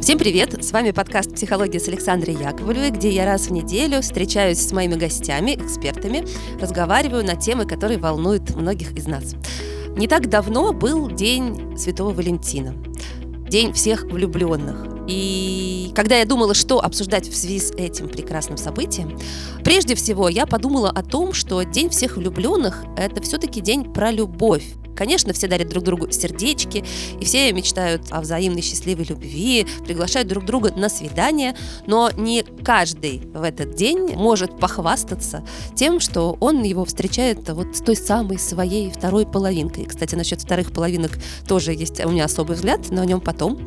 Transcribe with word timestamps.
Всем 0.00 0.18
привет! 0.18 0.64
С 0.64 0.72
вами 0.72 0.92
подкаст 0.92 1.34
«Психология» 1.34 1.78
с 1.78 1.86
Александрой 1.86 2.34
Яковлевой, 2.34 2.90
где 2.90 3.10
я 3.10 3.26
раз 3.26 3.48
в 3.48 3.52
неделю 3.52 4.00
встречаюсь 4.00 4.58
с 4.58 4.72
моими 4.72 4.94
гостями, 4.94 5.54
экспертами, 5.54 6.24
разговариваю 6.58 7.22
на 7.22 7.36
темы, 7.36 7.66
которые 7.66 7.98
волнуют 7.98 8.56
многих 8.56 8.92
из 8.92 9.06
нас. 9.06 9.34
Не 9.98 10.08
так 10.08 10.30
давно 10.30 10.72
был 10.72 11.10
День 11.10 11.76
Святого 11.76 12.14
Валентина, 12.14 12.74
День 13.50 13.74
всех 13.74 14.04
влюбленных. 14.04 14.86
И 15.06 15.92
когда 15.94 16.16
я 16.16 16.24
думала, 16.24 16.54
что 16.54 16.82
обсуждать 16.82 17.28
в 17.28 17.36
связи 17.36 17.60
с 17.60 17.70
этим 17.72 18.08
прекрасным 18.08 18.56
событием, 18.56 19.18
прежде 19.62 19.94
всего 19.96 20.30
я 20.30 20.46
подумала 20.46 20.88
о 20.88 21.02
том, 21.02 21.34
что 21.34 21.62
День 21.62 21.90
всех 21.90 22.16
влюбленных– 22.16 22.84
это 22.96 23.20
все-таки 23.20 23.60
день 23.60 23.92
про 23.92 24.10
любовь, 24.10 24.64
Конечно, 25.00 25.32
все 25.32 25.48
дарят 25.48 25.70
друг 25.70 25.82
другу 25.82 26.12
сердечки, 26.12 26.84
и 27.18 27.24
все 27.24 27.50
мечтают 27.54 28.02
о 28.10 28.20
взаимной 28.20 28.60
счастливой 28.60 29.04
любви, 29.04 29.66
приглашают 29.86 30.28
друг 30.28 30.44
друга 30.44 30.74
на 30.76 30.90
свидание, 30.90 31.56
но 31.86 32.10
не 32.18 32.42
каждый 32.42 33.22
в 33.32 33.42
этот 33.42 33.74
день 33.74 34.14
может 34.14 34.58
похвастаться 34.58 35.42
тем, 35.74 36.00
что 36.00 36.36
он 36.38 36.62
его 36.64 36.84
встречает 36.84 37.48
вот 37.48 37.78
с 37.78 37.80
той 37.80 37.96
самой 37.96 38.38
своей 38.38 38.90
второй 38.90 39.24
половинкой. 39.24 39.86
Кстати, 39.86 40.16
насчет 40.16 40.42
вторых 40.42 40.70
половинок 40.70 41.12
тоже 41.48 41.72
есть 41.72 42.04
у 42.04 42.10
меня 42.10 42.26
особый 42.26 42.56
взгляд, 42.56 42.90
но 42.90 43.00
о 43.00 43.06
нем 43.06 43.22
потом. 43.22 43.58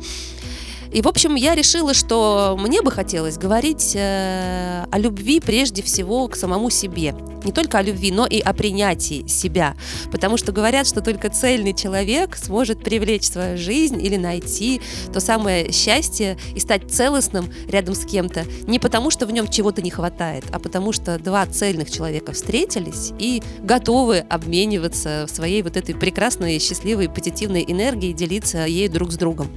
И, 0.94 1.02
в 1.02 1.08
общем, 1.08 1.34
я 1.34 1.56
решила, 1.56 1.92
что 1.92 2.56
мне 2.56 2.80
бы 2.80 2.92
хотелось 2.92 3.36
говорить 3.36 3.96
э, 3.96 4.84
о 4.88 4.96
любви 4.96 5.40
прежде 5.40 5.82
всего 5.82 6.28
к 6.28 6.36
самому 6.36 6.70
себе. 6.70 7.16
Не 7.42 7.50
только 7.50 7.78
о 7.78 7.82
любви, 7.82 8.12
но 8.12 8.26
и 8.26 8.38
о 8.38 8.54
принятии 8.54 9.26
себя. 9.26 9.74
Потому 10.12 10.36
что 10.36 10.52
говорят, 10.52 10.86
что 10.86 11.00
только 11.00 11.30
цельный 11.30 11.74
человек 11.74 12.36
сможет 12.36 12.84
привлечь 12.84 13.24
свою 13.24 13.58
жизнь 13.58 14.00
или 14.00 14.16
найти 14.16 14.80
то 15.12 15.18
самое 15.18 15.72
счастье 15.72 16.38
и 16.54 16.60
стать 16.60 16.88
целостным 16.88 17.52
рядом 17.66 17.96
с 17.96 18.04
кем-то. 18.06 18.44
Не 18.68 18.78
потому, 18.78 19.10
что 19.10 19.26
в 19.26 19.32
нем 19.32 19.48
чего-то 19.48 19.82
не 19.82 19.90
хватает, 19.90 20.44
а 20.52 20.60
потому 20.60 20.92
что 20.92 21.18
два 21.18 21.44
цельных 21.46 21.90
человека 21.90 22.30
встретились 22.30 23.12
и 23.18 23.42
готовы 23.58 24.18
обмениваться 24.18 25.26
своей 25.28 25.62
вот 25.62 25.76
этой 25.76 25.96
прекрасной, 25.96 26.60
счастливой, 26.60 27.08
позитивной 27.08 27.64
энергией, 27.66 28.12
делиться 28.12 28.64
ею 28.64 28.92
друг 28.92 29.10
с 29.10 29.16
другом. 29.16 29.50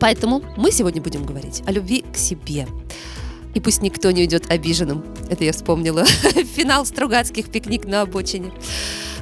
Поэтому 0.00 0.42
мы 0.56 0.70
сегодня 0.70 1.02
будем 1.02 1.24
говорить 1.24 1.62
о 1.66 1.72
любви 1.72 2.04
к 2.12 2.16
себе. 2.16 2.66
И 3.54 3.60
пусть 3.60 3.82
никто 3.82 4.10
не 4.10 4.22
уйдет 4.22 4.50
обиженным. 4.50 5.04
Это 5.30 5.44
я 5.44 5.52
вспомнила. 5.52 6.04
Финал 6.56 6.86
Стругацких 6.86 7.50
пикник 7.50 7.86
на 7.86 8.02
обочине. 8.02 8.52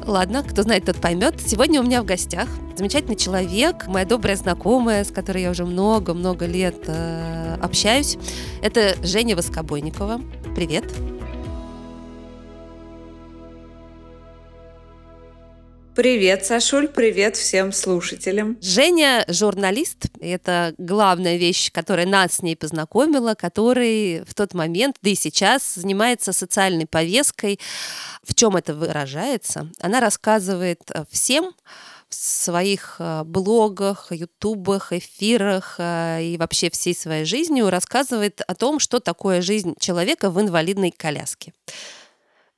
Ладно, 0.04 0.42
кто 0.42 0.62
знает, 0.62 0.84
тот 0.84 0.96
поймет. 0.96 1.40
Сегодня 1.44 1.80
у 1.80 1.84
меня 1.84 2.02
в 2.02 2.04
гостях 2.04 2.48
замечательный 2.76 3.16
человек, 3.16 3.86
моя 3.88 4.04
добрая 4.04 4.36
знакомая, 4.36 5.04
с 5.04 5.10
которой 5.10 5.42
я 5.42 5.50
уже 5.50 5.64
много-много 5.64 6.46
лет 6.46 6.84
э, 6.86 7.56
общаюсь. 7.60 8.16
Это 8.62 8.94
Женя 9.02 9.34
Воскобойникова. 9.34 10.20
Привет. 10.54 10.84
Привет, 15.96 16.44
Сашуль, 16.44 16.88
привет 16.88 17.36
всем 17.36 17.72
слушателям. 17.72 18.58
Женя 18.60 19.24
журналист. 19.28 20.08
Это 20.20 20.74
главная 20.76 21.38
вещь, 21.38 21.72
которая 21.72 22.04
нас 22.04 22.34
с 22.34 22.42
ней 22.42 22.54
познакомила, 22.54 23.32
который 23.32 24.22
в 24.26 24.34
тот 24.34 24.52
момент, 24.52 24.96
да 25.00 25.08
и 25.08 25.14
сейчас, 25.14 25.74
занимается 25.74 26.34
социальной 26.34 26.84
повесткой. 26.84 27.58
В 28.22 28.34
чем 28.34 28.56
это 28.56 28.74
выражается? 28.74 29.70
Она 29.80 30.00
рассказывает 30.00 30.82
э, 30.92 31.04
всем, 31.10 31.54
в 32.10 32.14
своих 32.14 32.96
э, 32.98 33.22
блогах, 33.24 34.12
ютубах, 34.12 34.92
эфирах 34.92 35.76
э, 35.78 36.22
и 36.24 36.36
вообще 36.36 36.68
всей 36.68 36.94
своей 36.94 37.24
жизнью 37.24 37.70
рассказывает 37.70 38.42
о 38.46 38.54
том, 38.54 38.80
что 38.80 39.00
такое 39.00 39.40
жизнь 39.40 39.74
человека 39.80 40.30
в 40.30 40.38
инвалидной 40.40 40.90
коляске. 40.90 41.54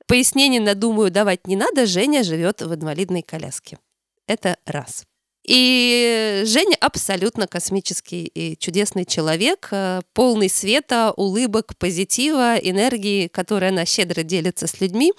Пояснений, 0.09 0.59
надумаю, 0.59 1.11
давать 1.11 1.45
не 1.45 1.55
надо. 1.55 1.85
Женя 1.85 2.23
живет 2.23 2.63
в 2.63 2.73
инвалидной 2.73 3.21
коляске. 3.21 3.77
Это 4.25 4.57
раз. 4.65 5.05
И 5.45 6.41
Женя 6.47 6.75
абсолютно 6.79 7.45
космический 7.45 8.25
и 8.25 8.57
чудесный 8.57 9.05
человек, 9.05 9.67
э, 9.69 10.01
полный 10.13 10.49
света, 10.49 11.13
улыбок, 11.15 11.77
позитива, 11.77 12.57
энергии, 12.57 13.27
которой 13.27 13.69
она 13.69 13.85
щедро 13.85 14.23
делится 14.23 14.65
с 14.65 14.81
людьми, 14.81 15.13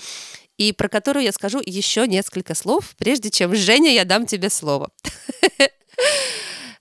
и 0.56 0.72
про 0.72 0.88
которую 0.88 1.22
я 1.22 1.30
скажу 1.30 1.60
еще 1.64 2.08
несколько 2.08 2.56
слов, 2.56 2.96
прежде 2.98 3.30
чем, 3.30 3.54
Женя, 3.54 3.92
я 3.92 4.04
дам 4.04 4.26
тебе 4.26 4.50
слово. 4.50 4.90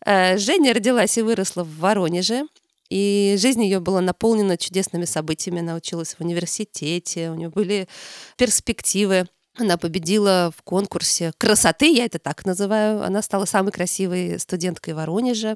Э, 0.05 0.37
Женя 0.37 0.73
родилась 0.73 1.17
и 1.17 1.21
выросла 1.21 1.63
в 1.63 1.77
Воронеже. 1.77 2.47
И 2.89 3.35
жизнь 3.37 3.63
ее 3.63 3.79
была 3.79 4.01
наполнена 4.01 4.57
чудесными 4.57 5.05
событиями. 5.05 5.59
Она 5.59 5.75
училась 5.75 6.15
в 6.15 6.21
университете, 6.21 7.29
у 7.29 7.35
нее 7.35 7.49
были 7.49 7.87
перспективы. 8.37 9.27
Она 9.57 9.77
победила 9.77 10.51
в 10.55 10.61
конкурсе 10.63 11.33
красоты, 11.37 11.91
я 11.91 12.05
это 12.05 12.17
так 12.17 12.45
называю. 12.45 13.03
Она 13.03 13.21
стала 13.21 13.45
самой 13.45 13.71
красивой 13.71 14.39
студенткой 14.39 14.93
Воронежа. 14.93 15.55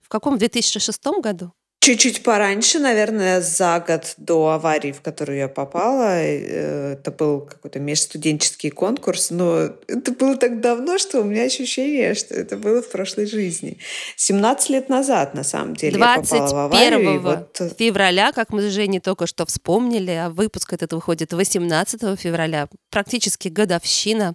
В 0.00 0.08
каком? 0.08 0.36
В 0.36 0.38
2006 0.38 1.04
году? 1.22 1.52
Чуть-чуть 1.80 2.24
пораньше, 2.24 2.80
наверное, 2.80 3.40
за 3.40 3.78
год 3.86 4.14
до 4.16 4.48
аварии, 4.48 4.90
в 4.90 5.02
которую 5.02 5.38
я 5.38 5.46
попала. 5.46 6.18
Э, 6.18 6.94
это 6.94 7.12
был 7.12 7.42
какой-то 7.42 7.78
межстуденческий 7.78 8.70
конкурс, 8.70 9.30
но 9.30 9.70
это 9.86 10.10
было 10.10 10.36
так 10.36 10.60
давно, 10.60 10.98
что 10.98 11.20
у 11.20 11.24
меня 11.24 11.44
ощущение, 11.44 12.14
что 12.14 12.34
это 12.34 12.56
было 12.56 12.82
в 12.82 12.90
прошлой 12.90 13.26
жизни. 13.26 13.78
17 14.16 14.70
лет 14.70 14.88
назад, 14.88 15.34
на 15.34 15.44
самом 15.44 15.76
деле, 15.76 15.98
я 15.98 16.16
попала 16.16 16.48
в 16.48 16.56
аварию. 16.56 17.20
вот... 17.20 17.60
февраля, 17.78 18.32
как 18.32 18.50
мы 18.50 18.62
с 18.62 18.72
Женей 18.72 19.00
только 19.00 19.28
что 19.28 19.46
вспомнили, 19.46 20.10
а 20.10 20.30
выпуск 20.30 20.72
этот 20.72 20.92
выходит 20.92 21.32
18 21.32 22.18
февраля, 22.18 22.68
практически 22.90 23.46
годовщина. 23.46 24.34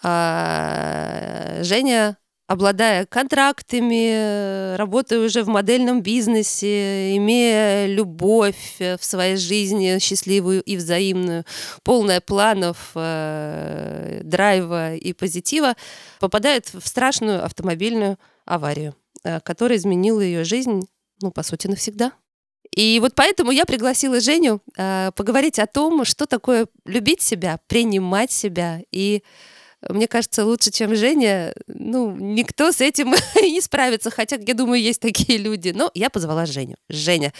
А, 0.00 1.58
Женя 1.62 2.18
обладая 2.52 3.06
контрактами, 3.06 4.76
работая 4.76 5.20
уже 5.20 5.42
в 5.42 5.48
модельном 5.48 6.02
бизнесе, 6.02 7.16
имея 7.16 7.86
любовь 7.86 8.76
э, 8.78 8.98
в 8.98 9.04
своей 9.04 9.36
жизни 9.36 9.98
счастливую 9.98 10.62
и 10.62 10.76
взаимную, 10.76 11.44
полная 11.82 12.20
планов, 12.20 12.90
э, 12.94 14.20
драйва 14.22 14.94
и 14.94 15.14
позитива, 15.14 15.76
попадает 16.20 16.74
в 16.74 16.86
страшную 16.86 17.42
автомобильную 17.42 18.18
аварию, 18.44 18.94
э, 19.24 19.40
которая 19.40 19.78
изменила 19.78 20.20
ее 20.20 20.44
жизнь, 20.44 20.86
ну, 21.22 21.30
по 21.30 21.42
сути, 21.42 21.68
навсегда. 21.68 22.12
И 22.76 22.98
вот 23.00 23.14
поэтому 23.14 23.50
я 23.50 23.64
пригласила 23.64 24.20
Женю 24.20 24.60
э, 24.76 25.10
поговорить 25.16 25.58
о 25.58 25.66
том, 25.66 26.04
что 26.04 26.26
такое 26.26 26.66
любить 26.84 27.22
себя, 27.22 27.60
принимать 27.66 28.30
себя 28.30 28.82
и 28.90 29.22
мне 29.88 30.06
кажется, 30.06 30.44
лучше, 30.44 30.70
чем 30.70 30.94
Женя, 30.94 31.54
ну, 31.66 32.14
никто 32.16 32.72
с 32.72 32.80
этим 32.80 33.14
не 33.42 33.60
справится, 33.60 34.10
хотя, 34.10 34.36
я 34.36 34.54
думаю, 34.54 34.80
есть 34.80 35.00
такие 35.00 35.38
люди. 35.38 35.72
Но 35.74 35.90
я 35.94 36.10
позвала 36.10 36.46
Женю. 36.46 36.76
Женя, 36.88 37.32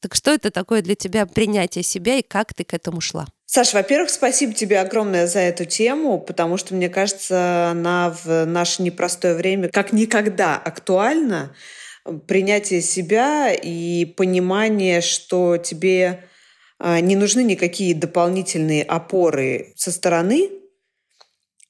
так 0.00 0.14
что 0.14 0.32
это 0.32 0.50
такое 0.50 0.82
для 0.82 0.94
тебя 0.94 1.26
принятие 1.26 1.84
себя 1.84 2.16
и 2.16 2.22
как 2.22 2.54
ты 2.54 2.64
к 2.64 2.72
этому 2.74 3.00
шла? 3.00 3.26
Саша, 3.46 3.76
во-первых, 3.76 4.10
спасибо 4.10 4.52
тебе 4.52 4.78
огромное 4.78 5.26
за 5.26 5.40
эту 5.40 5.64
тему, 5.64 6.20
потому 6.20 6.56
что, 6.56 6.74
мне 6.74 6.88
кажется, 6.88 7.70
она 7.70 8.16
в 8.24 8.46
наше 8.46 8.82
непростое 8.82 9.34
время 9.34 9.68
как 9.68 9.92
никогда 9.92 10.56
актуальна. 10.56 11.54
Принятие 12.26 12.80
себя 12.80 13.52
и 13.52 14.04
понимание, 14.04 15.00
что 15.00 15.58
тебе 15.58 16.24
а, 16.78 17.00
не 17.00 17.14
нужны 17.14 17.42
никакие 17.42 17.94
дополнительные 17.94 18.84
опоры 18.84 19.74
со 19.76 19.90
стороны, 19.90 20.48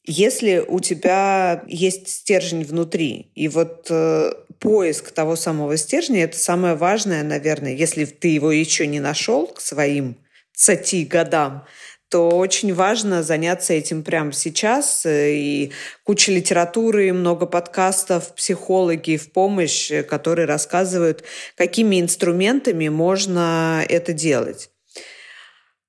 если 0.05 0.65
у 0.67 0.81
тебя 0.81 1.63
есть 1.67 2.09
стержень 2.09 2.65
внутри, 2.65 3.31
и 3.35 3.49
вот 3.49 3.87
э, 3.91 4.33
поиск 4.59 5.11
того 5.11 5.37
самого 5.37 5.77
стержня– 5.77 6.23
это 6.25 6.39
самое 6.39 6.75
важное, 6.75 7.23
наверное, 7.23 7.75
если 7.75 8.05
ты 8.05 8.29
его 8.29 8.51
еще 8.51 8.87
не 8.87 9.01
нашел 9.01 9.47
к 9.47 9.61
своим 9.61 10.17
30 10.57 11.09
годам, 11.09 11.65
то 12.11 12.29
очень 12.29 12.75
важно 12.75 13.23
заняться 13.23 13.73
этим 13.73 14.03
прямо 14.03 14.33
сейчас. 14.33 15.07
И 15.07 15.71
куча 16.03 16.33
литературы, 16.33 17.13
много 17.13 17.47
подкастов, 17.47 18.35
психологи 18.35 19.17
в 19.17 19.33
помощь, 19.33 19.91
э, 19.91 20.03
которые 20.03 20.47
рассказывают, 20.47 21.23
какими 21.57 22.01
инструментами 22.01 22.89
можно 22.89 23.85
это 23.89 24.13
делать. 24.13 24.71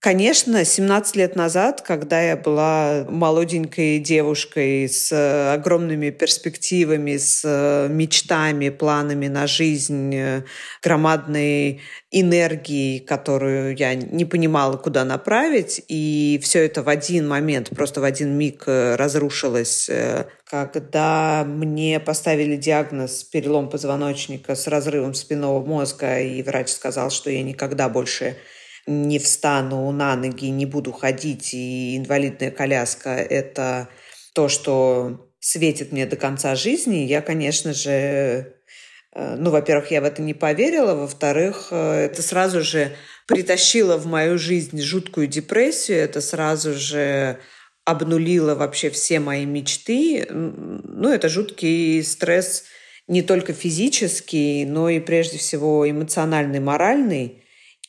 Конечно, 0.04 0.66
17 0.66 1.16
лет 1.16 1.36
назад, 1.36 1.82
когда 1.82 2.20
я 2.20 2.36
была 2.36 3.06
молоденькой 3.08 4.00
девушкой 4.00 4.90
с 4.90 5.12
огромными 5.54 6.10
перспективами, 6.10 7.18
с 7.18 7.88
мечтами, 7.88 8.70
планами 8.70 9.28
на 9.28 9.46
жизнь, 9.46 10.44
громадной 10.82 11.82
энергией, 12.10 13.00
которую 13.00 13.78
я 13.78 13.94
не 13.94 14.26
понимала, 14.26 14.76
куда 14.76 15.06
направить, 15.06 15.84
и 15.88 16.40
все 16.42 16.66
это 16.66 16.82
в 16.82 16.90
один 16.90 17.28
момент, 17.28 17.70
просто 17.70 18.02
в 18.02 18.04
один 18.04 18.36
миг 18.36 18.64
разрушилось, 18.66 19.88
когда 20.46 21.44
мне 21.46 22.00
поставили 22.00 22.56
диагноз 22.56 23.24
перелом 23.24 23.70
позвоночника 23.70 24.56
с 24.56 24.66
разрывом 24.66 25.14
спинного 25.14 25.64
мозга, 25.64 26.20
и 26.20 26.42
врач 26.42 26.70
сказал, 26.70 27.12
что 27.12 27.30
я 27.30 27.44
никогда 27.44 27.88
больше 27.88 28.36
не 28.92 29.20
встану 29.20 29.92
на 29.92 30.16
ноги, 30.16 30.46
не 30.46 30.66
буду 30.66 30.92
ходить, 30.92 31.54
и 31.54 31.98
инвалидная 31.98 32.52
коляска– 32.52 33.10
это 33.30 33.90
то, 34.34 34.48
что 34.48 35.30
светит 35.40 35.92
мне 35.92 36.06
до 36.06 36.16
конца 36.16 36.56
жизни, 36.56 36.98
я, 36.98 37.22
конечно 37.22 37.74
же, 37.74 38.54
э, 39.14 39.36
ну, 39.36 39.50
во-первых, 39.50 39.92
я 39.92 40.02
в 40.02 40.06
это 40.06 40.22
не 40.22 40.34
поверила, 40.34 40.94
во-вторых, 40.94 41.70
э, 41.72 42.06
это 42.06 42.22
сразу 42.22 42.62
же 42.62 42.92
притащило 43.28 43.98
в 43.98 44.06
мою 44.06 44.38
жизнь 44.38 44.80
жуткую 44.82 45.28
депрессию, 45.28 45.98
это 45.98 46.22
сразу 46.22 46.74
же 46.74 47.40
обнулило 47.86 48.56
вообще 48.56 48.90
все 48.90 49.20
мои 49.20 49.46
мечты. 49.46 50.28
Ну, 50.30 51.10
это 51.10 51.30
жуткий 51.30 52.04
стресс 52.04 52.66
не 53.08 53.22
только 53.22 53.54
физический, 53.54 54.66
но 54.66 54.90
и 54.90 55.00
прежде 55.00 55.38
всего 55.38 55.90
эмоциональный, 55.90 56.60
моральный. 56.60 57.44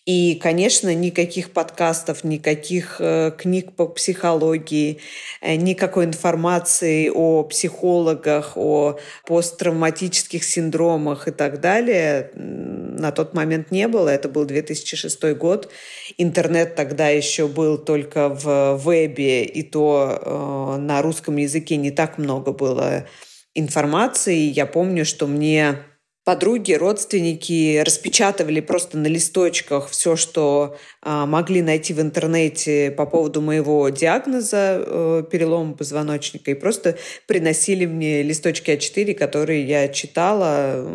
И, 0.05 0.35
конечно, 0.35 0.93
никаких 0.93 1.53
подкастов, 1.53 2.25
никаких 2.25 2.97
э, 2.99 3.31
книг 3.39 3.73
по 3.77 3.87
психологии, 3.87 4.99
э, 5.41 5.55
никакой 5.55 6.07
информации 6.07 7.09
о 7.09 7.45
психологах, 7.45 8.57
о 8.57 8.99
посттравматических 9.27 10.43
синдромах 10.43 11.29
и 11.29 11.31
так 11.31 11.61
далее 11.61 12.33
на 12.35 13.13
тот 13.13 13.35
момент 13.35 13.71
не 13.71 13.87
было. 13.87 14.09
Это 14.09 14.29
был 14.29 14.45
2006 14.45 15.35
год. 15.35 15.71
Интернет 16.19 16.75
тогда 16.75 17.09
еще 17.09 17.47
был 17.47 17.79
только 17.79 18.29
в 18.29 18.77
вебе, 18.79 19.45
и 19.45 19.63
то 19.63 20.19
э, 20.21 20.81
на 20.81 21.01
русском 21.03 21.37
языке 21.37 21.77
не 21.77 21.93
так 21.93 22.19
много 22.19 22.53
было 22.53 23.07
информации. 23.55 24.39
Я 24.39 24.67
помню, 24.67 25.05
что 25.05 25.27
мне 25.27 25.79
подруги, 26.25 26.73
родственники 26.73 27.79
распечатывали 27.85 28.61
просто 28.61 28.97
на 28.97 29.07
листочках 29.09 29.89
все, 29.89 30.17
что 30.17 30.77
а, 31.01 31.27
могли 31.27 31.63
найти 31.63 31.93
в 31.93 32.01
интернете 32.01 32.91
по 32.91 33.07
поводу 33.07 33.41
моего 33.41 33.89
диагноза 33.89 34.83
э, 34.85 35.25
перелома 35.31 35.75
позвоночника 35.75 36.53
и 36.53 36.55
просто 36.55 36.97
приносили 37.27 37.87
мне 37.87 38.23
листочки 38.23 38.71
А4, 38.71 39.15
которые 39.15 39.65
я 39.65 39.89
читала. 39.89 40.87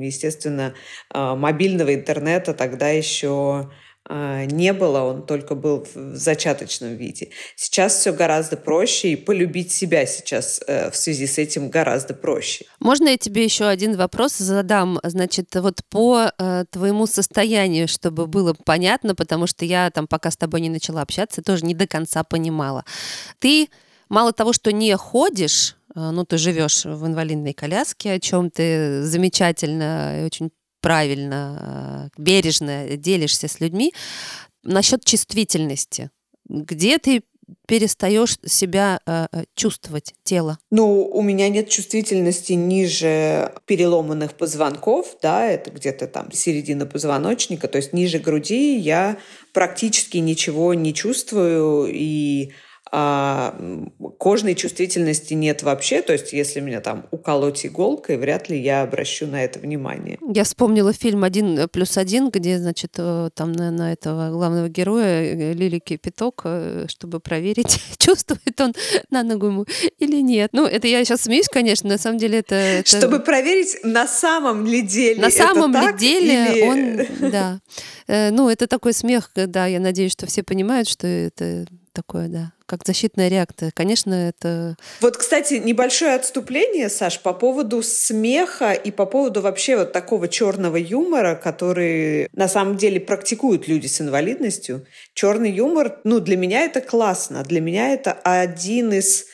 Естественно, 0.00 0.74
э, 1.14 1.34
мобильного 1.34 1.94
интернета 1.94 2.52
тогда 2.52 2.88
еще 2.88 3.28
а, 3.28 3.70
не 4.10 4.72
было, 4.72 5.00
он 5.00 5.26
только 5.26 5.54
был 5.54 5.86
в 5.94 6.16
зачаточном 6.16 6.96
виде. 6.96 7.30
Сейчас 7.56 7.94
все 7.94 8.12
гораздо 8.12 8.56
проще, 8.56 9.10
и 9.10 9.16
полюбить 9.16 9.72
себя 9.72 10.06
сейчас 10.06 10.60
э, 10.66 10.90
в 10.90 10.96
связи 10.96 11.26
с 11.26 11.38
этим 11.38 11.70
гораздо 11.70 12.14
проще. 12.14 12.64
Можно 12.80 13.10
я 13.10 13.16
тебе 13.16 13.44
еще 13.44 13.66
один 13.66 13.96
вопрос 13.96 14.36
задам? 14.36 14.98
Значит, 15.04 15.54
вот 15.54 15.82
по 15.88 16.32
э, 16.36 16.64
твоему 16.70 17.06
состоянию, 17.06 17.86
чтобы 17.86 18.26
было 18.26 18.54
понятно, 18.64 19.14
потому 19.14 19.46
что 19.46 19.64
я 19.64 19.90
там, 19.90 20.06
пока 20.08 20.30
с 20.30 20.36
тобой 20.36 20.60
не 20.60 20.68
начала 20.68 21.02
общаться, 21.02 21.42
тоже 21.42 21.64
не 21.64 21.74
до 21.74 21.86
конца 21.86 22.24
понимала. 22.24 22.84
Ты 23.38 23.68
мало 24.08 24.32
того, 24.32 24.52
что 24.52 24.72
не 24.72 24.96
ходишь, 24.96 25.76
э, 25.94 26.10
ну, 26.10 26.24
ты 26.24 26.38
живешь 26.38 26.84
в 26.84 27.06
инвалидной 27.06 27.52
коляске, 27.52 28.12
о 28.12 28.20
чем 28.20 28.50
ты 28.50 29.02
замечательно 29.04 30.20
и 30.20 30.24
очень 30.24 30.50
правильно, 30.82 32.10
э, 32.16 32.20
бережно 32.20 32.96
делишься 32.98 33.48
с 33.48 33.60
людьми. 33.60 33.94
Насчет 34.62 35.04
чувствительности. 35.04 36.10
Где 36.48 36.98
ты 36.98 37.22
перестаешь 37.66 38.36
себя 38.44 39.00
э, 39.06 39.26
э, 39.32 39.44
чувствовать, 39.54 40.14
тело? 40.24 40.58
Ну, 40.70 41.04
у 41.04 41.22
меня 41.22 41.48
нет 41.48 41.68
чувствительности 41.68 42.52
ниже 42.52 43.52
переломанных 43.66 44.34
позвонков, 44.34 45.16
да, 45.22 45.46
это 45.46 45.70
где-то 45.70 46.06
там 46.06 46.32
середина 46.32 46.86
позвоночника, 46.86 47.68
то 47.68 47.76
есть 47.76 47.92
ниже 47.92 48.18
груди 48.18 48.76
я 48.76 49.18
практически 49.52 50.18
ничего 50.18 50.74
не 50.74 50.92
чувствую, 50.94 51.90
и 51.92 52.52
а 52.94 53.54
кожной 54.18 54.54
чувствительности 54.54 55.32
нет 55.32 55.62
вообще, 55.62 56.02
то 56.02 56.12
есть 56.12 56.34
если 56.34 56.60
меня 56.60 56.82
там 56.82 57.06
уколоть 57.10 57.64
иголкой, 57.64 58.18
вряд 58.18 58.50
ли 58.50 58.60
я 58.60 58.82
обращу 58.82 59.26
на 59.26 59.42
это 59.42 59.58
внимание. 59.58 60.18
Я 60.28 60.44
вспомнила 60.44 60.92
фильм 60.92 61.24
«Один 61.24 61.70
плюс 61.70 61.96
один», 61.96 62.28
где, 62.28 62.58
значит, 62.58 62.92
э, 62.98 63.30
там 63.34 63.52
на, 63.52 63.70
на 63.70 63.94
этого 63.94 64.30
главного 64.30 64.68
героя 64.68 65.22
э, 65.22 65.52
Лили 65.54 65.78
Кипяток, 65.78 66.42
э, 66.44 66.84
чтобы 66.88 67.18
проверить, 67.18 67.80
чувствует 67.98 68.60
он 68.60 68.74
на 69.08 69.22
ногу 69.22 69.46
ему 69.46 69.64
или 69.98 70.20
нет. 70.20 70.50
Ну, 70.52 70.66
это 70.66 70.86
я 70.86 71.02
сейчас 71.02 71.22
смеюсь, 71.22 71.48
конечно, 71.48 71.88
на 71.88 71.98
самом 71.98 72.18
деле 72.18 72.40
это... 72.40 72.54
это... 72.54 72.98
Чтобы 72.98 73.20
проверить, 73.20 73.78
на 73.84 74.06
самом 74.06 74.66
ли 74.66 74.82
деле 74.82 75.22
На 75.22 75.30
самом 75.30 75.72
ли 75.72 75.96
деле 75.96 76.52
или... 76.52 76.62
он, 76.62 77.30
да. 77.30 77.60
Ну, 78.06 78.50
это 78.50 78.66
такой 78.66 78.92
смех, 78.92 79.30
да, 79.34 79.66
я 79.66 79.80
надеюсь, 79.80 80.12
что 80.12 80.26
все 80.26 80.42
понимают, 80.42 80.88
что 80.88 81.06
это 81.06 81.64
такое, 81.92 82.28
да, 82.28 82.52
как 82.66 82.86
защитная 82.86 83.28
реакция. 83.28 83.70
Конечно, 83.74 84.14
это... 84.14 84.76
Вот, 85.00 85.16
кстати, 85.16 85.54
небольшое 85.54 86.14
отступление, 86.14 86.88
Саш, 86.88 87.20
по 87.20 87.32
поводу 87.32 87.82
смеха 87.82 88.72
и 88.72 88.90
по 88.90 89.06
поводу 89.06 89.40
вообще 89.40 89.76
вот 89.76 89.92
такого 89.92 90.28
черного 90.28 90.76
юмора, 90.76 91.34
который 91.34 92.28
на 92.32 92.48
самом 92.48 92.76
деле 92.76 93.00
практикуют 93.00 93.68
люди 93.68 93.86
с 93.86 94.00
инвалидностью. 94.00 94.86
Черный 95.14 95.50
юмор, 95.50 96.00
ну, 96.04 96.20
для 96.20 96.36
меня 96.36 96.62
это 96.62 96.80
классно. 96.80 97.42
Для 97.42 97.60
меня 97.60 97.92
это 97.92 98.12
один 98.12 98.92
из 98.92 99.26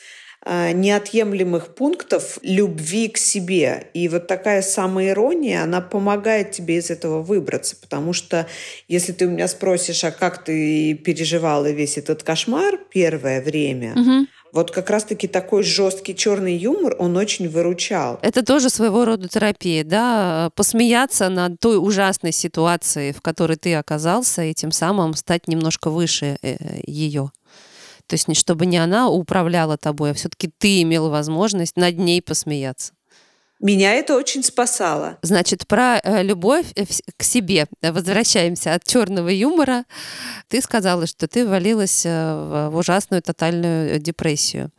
неотъемлемых 0.45 1.75
пунктов 1.75 2.39
любви 2.41 3.09
к 3.09 3.17
себе. 3.17 3.87
И 3.93 4.07
вот 4.07 4.27
такая 4.27 4.61
самоирония, 4.61 5.63
она 5.63 5.81
помогает 5.81 6.51
тебе 6.51 6.77
из 6.77 6.89
этого 6.89 7.21
выбраться. 7.21 7.75
Потому 7.75 8.13
что 8.13 8.47
если 8.87 9.11
ты 9.11 9.27
у 9.27 9.31
меня 9.31 9.47
спросишь, 9.47 10.03
а 10.03 10.11
как 10.11 10.43
ты 10.43 10.93
переживала 10.93 11.69
весь 11.69 11.97
этот 11.97 12.23
кошмар 12.23 12.79
первое 12.89 13.41
время, 13.41 13.93
угу. 13.93 14.27
Вот 14.51 14.71
как 14.71 14.89
раз-таки 14.89 15.27
такой 15.27 15.63
жесткий 15.63 16.15
черный 16.15 16.55
юмор, 16.55 16.95
он 16.97 17.15
очень 17.17 17.47
выручал. 17.47 18.19
Это 18.21 18.43
тоже 18.43 18.69
своего 18.69 19.05
рода 19.05 19.27
терапия, 19.27 19.83
да? 19.83 20.49
Посмеяться 20.55 21.29
над 21.29 21.59
той 21.59 21.77
ужасной 21.77 22.31
ситуацией, 22.31 23.13
в 23.13 23.21
которой 23.21 23.57
ты 23.57 23.75
оказался, 23.75 24.43
и 24.43 24.53
тем 24.53 24.71
самым 24.71 25.13
стать 25.13 25.47
немножко 25.47 25.89
выше 25.89 26.37
э, 26.41 26.57
ее. 26.85 27.31
То 28.09 28.15
есть 28.15 28.35
чтобы 28.35 28.65
не 28.65 28.77
она 28.77 29.07
управляла 29.07 29.77
тобой, 29.77 30.11
а 30.11 30.13
все-таки 30.15 30.49
ты 30.57 30.81
имел 30.81 31.09
возможность 31.09 31.77
над 31.77 31.99
ней 31.99 32.23
посмеяться. 32.23 32.93
Меня 33.59 33.93
это 33.93 34.15
очень 34.15 34.43
спасало. 34.43 35.19
Значит, 35.21 35.67
про 35.67 35.99
э, 35.99 36.23
любовь 36.23 36.65
э, 36.75 36.85
к 37.17 37.23
себе. 37.23 37.67
Возвращаемся 37.83 38.73
от 38.73 38.85
черного 38.85 39.29
юмора. 39.29 39.83
Ты 40.47 40.61
сказала, 40.61 41.05
что 41.05 41.27
ты 41.27 41.45
валилась 41.45 42.03
э, 42.05 42.69
в 42.71 42.75
ужасную 42.75 43.21
тотальную 43.21 43.99
депрессию, 43.99 44.71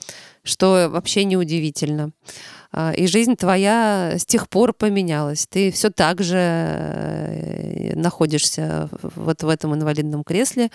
что 0.42 0.88
вообще 0.90 1.24
неудивительно. 1.24 2.10
А, 2.10 2.59
и 2.96 3.06
жизнь 3.06 3.36
твоя 3.36 4.14
с 4.16 4.24
тех 4.24 4.48
пор 4.48 4.72
поменялась. 4.72 5.46
Ты 5.48 5.70
все 5.72 5.90
так 5.90 6.22
же 6.22 7.92
находишься 7.96 8.88
вот 9.02 9.42
в 9.42 9.48
этом 9.48 9.74
инвалидном 9.74 10.24
кресле. 10.24 10.70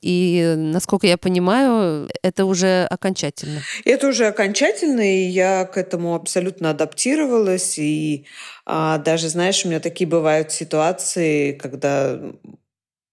И, 0.00 0.54
насколько 0.56 1.06
я 1.06 1.18
понимаю, 1.18 2.08
это 2.22 2.44
уже 2.44 2.86
окончательно. 2.88 3.60
Это 3.84 4.08
уже 4.08 4.26
окончательно, 4.26 5.00
и 5.00 5.26
я 5.26 5.64
к 5.64 5.76
этому 5.76 6.14
абсолютно 6.14 6.70
адаптировалась. 6.70 7.78
И 7.78 8.26
а, 8.64 8.98
даже, 8.98 9.28
знаешь, 9.28 9.64
у 9.64 9.68
меня 9.68 9.80
такие 9.80 10.08
бывают 10.08 10.52
ситуации, 10.52 11.52
когда 11.52 12.18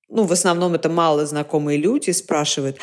ну, 0.09 0.23
в 0.23 0.31
основном 0.31 0.73
это 0.73 0.89
мало 0.89 1.25
знакомые 1.25 1.77
люди 1.77 2.11
спрашивают, 2.11 2.77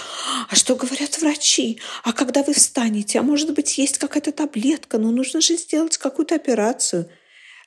а 0.49 0.55
что 0.55 0.77
говорят 0.77 1.21
врачи? 1.21 1.79
А 2.05 2.13
когда 2.13 2.43
вы 2.43 2.55
встанете? 2.55 3.19
А 3.19 3.23
может 3.23 3.53
быть, 3.55 3.79
есть 3.79 3.99
какая-то 3.99 4.33
таблетка? 4.33 4.99
Ну, 4.99 5.11
нужно 5.11 5.41
же 5.41 5.57
сделать 5.57 5.99
какую-то 5.99 6.37
операцию. 6.37 7.09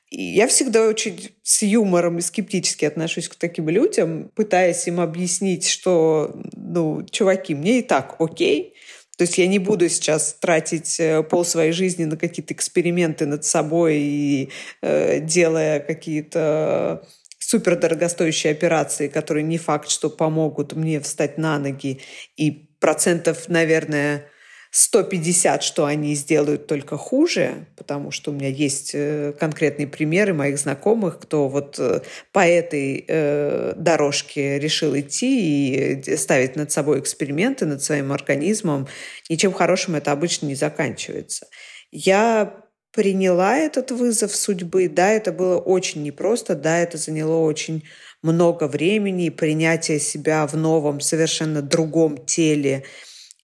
И 0.09 0.23
я 0.23 0.47
всегда 0.47 0.87
очень 0.87 1.29
с 1.43 1.61
юмором 1.61 2.17
и 2.17 2.21
скептически 2.21 2.85
отношусь 2.85 3.27
к 3.27 3.35
таким 3.35 3.69
людям, 3.69 4.31
пытаясь 4.33 4.87
им 4.87 4.99
объяснить, 5.01 5.67
что, 5.67 6.41
ну, 6.55 7.05
чуваки, 7.11 7.53
мне 7.53 7.79
и 7.79 7.83
так 7.83 8.15
окей. 8.19 8.73
То 9.17 9.23
есть 9.23 9.37
я 9.37 9.47
не 9.47 9.59
буду 9.59 9.89
сейчас 9.89 10.37
тратить 10.39 10.97
э, 10.97 11.21
пол 11.23 11.43
своей 11.43 11.73
жизни 11.73 12.05
на 12.05 12.15
какие-то 12.15 12.53
эксперименты 12.53 13.25
над 13.25 13.43
собой 13.43 13.97
и 13.97 14.49
э, 14.81 15.19
делая 15.19 15.81
какие-то 15.81 17.05
супер 17.49 17.77
дорогостоящие 17.77 18.51
операции, 18.51 19.07
которые 19.07 19.43
не 19.43 19.57
факт, 19.57 19.89
что 19.89 20.11
помогут 20.11 20.73
мне 20.73 20.99
встать 20.99 21.39
на 21.39 21.57
ноги, 21.57 21.99
и 22.37 22.51
процентов, 22.79 23.49
наверное, 23.49 24.27
150, 24.69 25.63
что 25.63 25.85
они 25.85 26.13
сделают 26.13 26.67
только 26.67 26.95
хуже, 26.95 27.65
потому 27.75 28.11
что 28.11 28.29
у 28.29 28.35
меня 28.35 28.49
есть 28.49 28.91
э, 28.93 29.33
конкретные 29.39 29.87
примеры 29.87 30.35
моих 30.35 30.59
знакомых, 30.59 31.19
кто 31.19 31.49
вот 31.49 31.79
э, 31.79 32.01
по 32.31 32.45
этой 32.45 33.03
э, 33.07 33.73
дорожке 33.75 34.59
решил 34.59 34.95
идти 34.95 35.95
и 35.95 36.15
ставить 36.17 36.55
над 36.55 36.71
собой 36.71 36.99
эксперименты, 36.99 37.65
над 37.65 37.81
своим 37.81 38.11
организмом. 38.11 38.87
Ничем 39.27 39.53
хорошим 39.53 39.95
это 39.95 40.11
обычно 40.11 40.45
не 40.45 40.55
заканчивается. 40.55 41.47
Я 41.89 42.68
приняла 42.91 43.57
этот 43.57 43.91
вызов 43.91 44.35
судьбы. 44.35 44.89
Да, 44.89 45.09
это 45.09 45.31
было 45.31 45.57
очень 45.57 46.03
непросто, 46.03 46.55
да, 46.55 46.79
это 46.79 46.97
заняло 46.97 47.37
очень 47.37 47.83
много 48.21 48.67
времени, 48.67 49.27
и 49.27 49.29
принятие 49.29 49.99
себя 49.99 50.45
в 50.47 50.55
новом, 50.55 50.99
совершенно 50.99 51.61
другом 51.61 52.25
теле– 52.25 52.83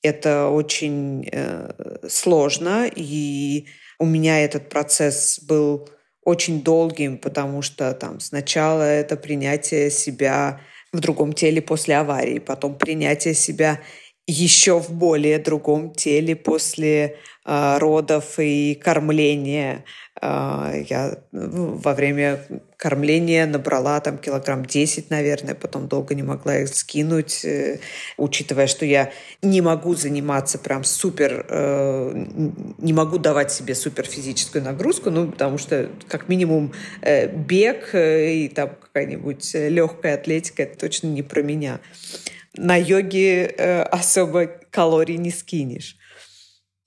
это 0.06 0.50
очень 0.50 1.28
э, 1.32 1.72
сложно, 2.08 2.88
и 2.94 3.66
у 3.98 4.06
меня 4.06 4.44
этот 4.44 4.70
процесс 4.70 5.40
был 5.40 5.90
очень 6.24 6.62
долгим, 6.62 7.18
потому 7.18 7.64
что 7.64 7.92
там 7.94 8.20
сначала 8.20 8.84
это 8.84 9.16
принятие 9.18 9.90
себя 9.90 10.62
в 10.94 11.00
другом 11.00 11.34
теле 11.34 11.62
после 11.62 11.98
аварии, 11.98 12.40
потом 12.40 12.78
принятие 12.78 13.34
себя 13.34 13.82
еще 14.28 14.80
в 14.80 14.92
более 14.92 15.38
другом 15.38 15.94
теле 15.94 16.36
после 16.36 17.18
э, 17.46 17.78
родов 17.78 18.40
и 18.40 18.74
кормления. 18.74 19.86
Э, 20.20 20.84
я 20.90 21.20
ну, 21.32 21.76
во 21.76 21.94
время 21.94 22.42
кормления 22.76 23.46
набрала 23.46 24.00
там 24.00 24.18
килограмм 24.18 24.66
10, 24.66 25.12
наверное, 25.12 25.54
потом 25.54 25.88
долго 25.88 26.16
не 26.16 26.24
могла 26.24 26.58
их 26.58 26.70
скинуть, 26.70 27.46
э, 27.46 27.80
учитывая, 28.18 28.66
что 28.66 28.86
я 28.86 29.12
не 29.44 29.62
могу 29.62 29.94
заниматься 29.94 30.58
прям 30.58 30.84
супер, 30.84 31.46
э, 31.48 32.26
не 32.80 32.94
могу 32.94 33.20
давать 33.20 33.52
себе 33.52 33.76
супер 33.76 34.06
физическую 34.06 34.64
нагрузку, 34.64 35.12
ну, 35.12 35.32
потому 35.32 35.60
что 35.60 35.92
как 36.08 36.30
минимум 36.30 36.74
э, 37.04 37.28
бег 37.28 37.94
э, 37.94 38.34
и 38.34 38.50
там 38.50 38.72
какая-нибудь 38.82 39.54
легкая 39.54 40.16
атлетика, 40.16 40.64
это 40.64 40.80
точно 40.80 41.08
не 41.08 41.22
про 41.22 41.44
меня 41.44 41.80
на 42.58 42.76
йоге 42.76 43.46
э, 43.46 43.82
особо 43.84 44.48
калорий 44.70 45.18
не 45.18 45.32
скинешь. 45.32 45.98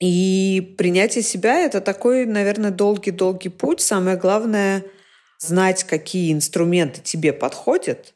И 0.01 0.75
принятие 0.79 1.23
себя— 1.23 1.59
это 1.65 1.81
такой, 1.81 2.25
наверное, 2.27 2.71
долгий-долгий 2.71 3.49
путь. 3.49 3.81
Самое 3.81 4.17
главное— 4.17 4.85
знать, 5.39 5.85
какие 5.85 6.33
инструменты 6.33 7.01
тебе 7.01 7.33
подходят, 7.33 8.15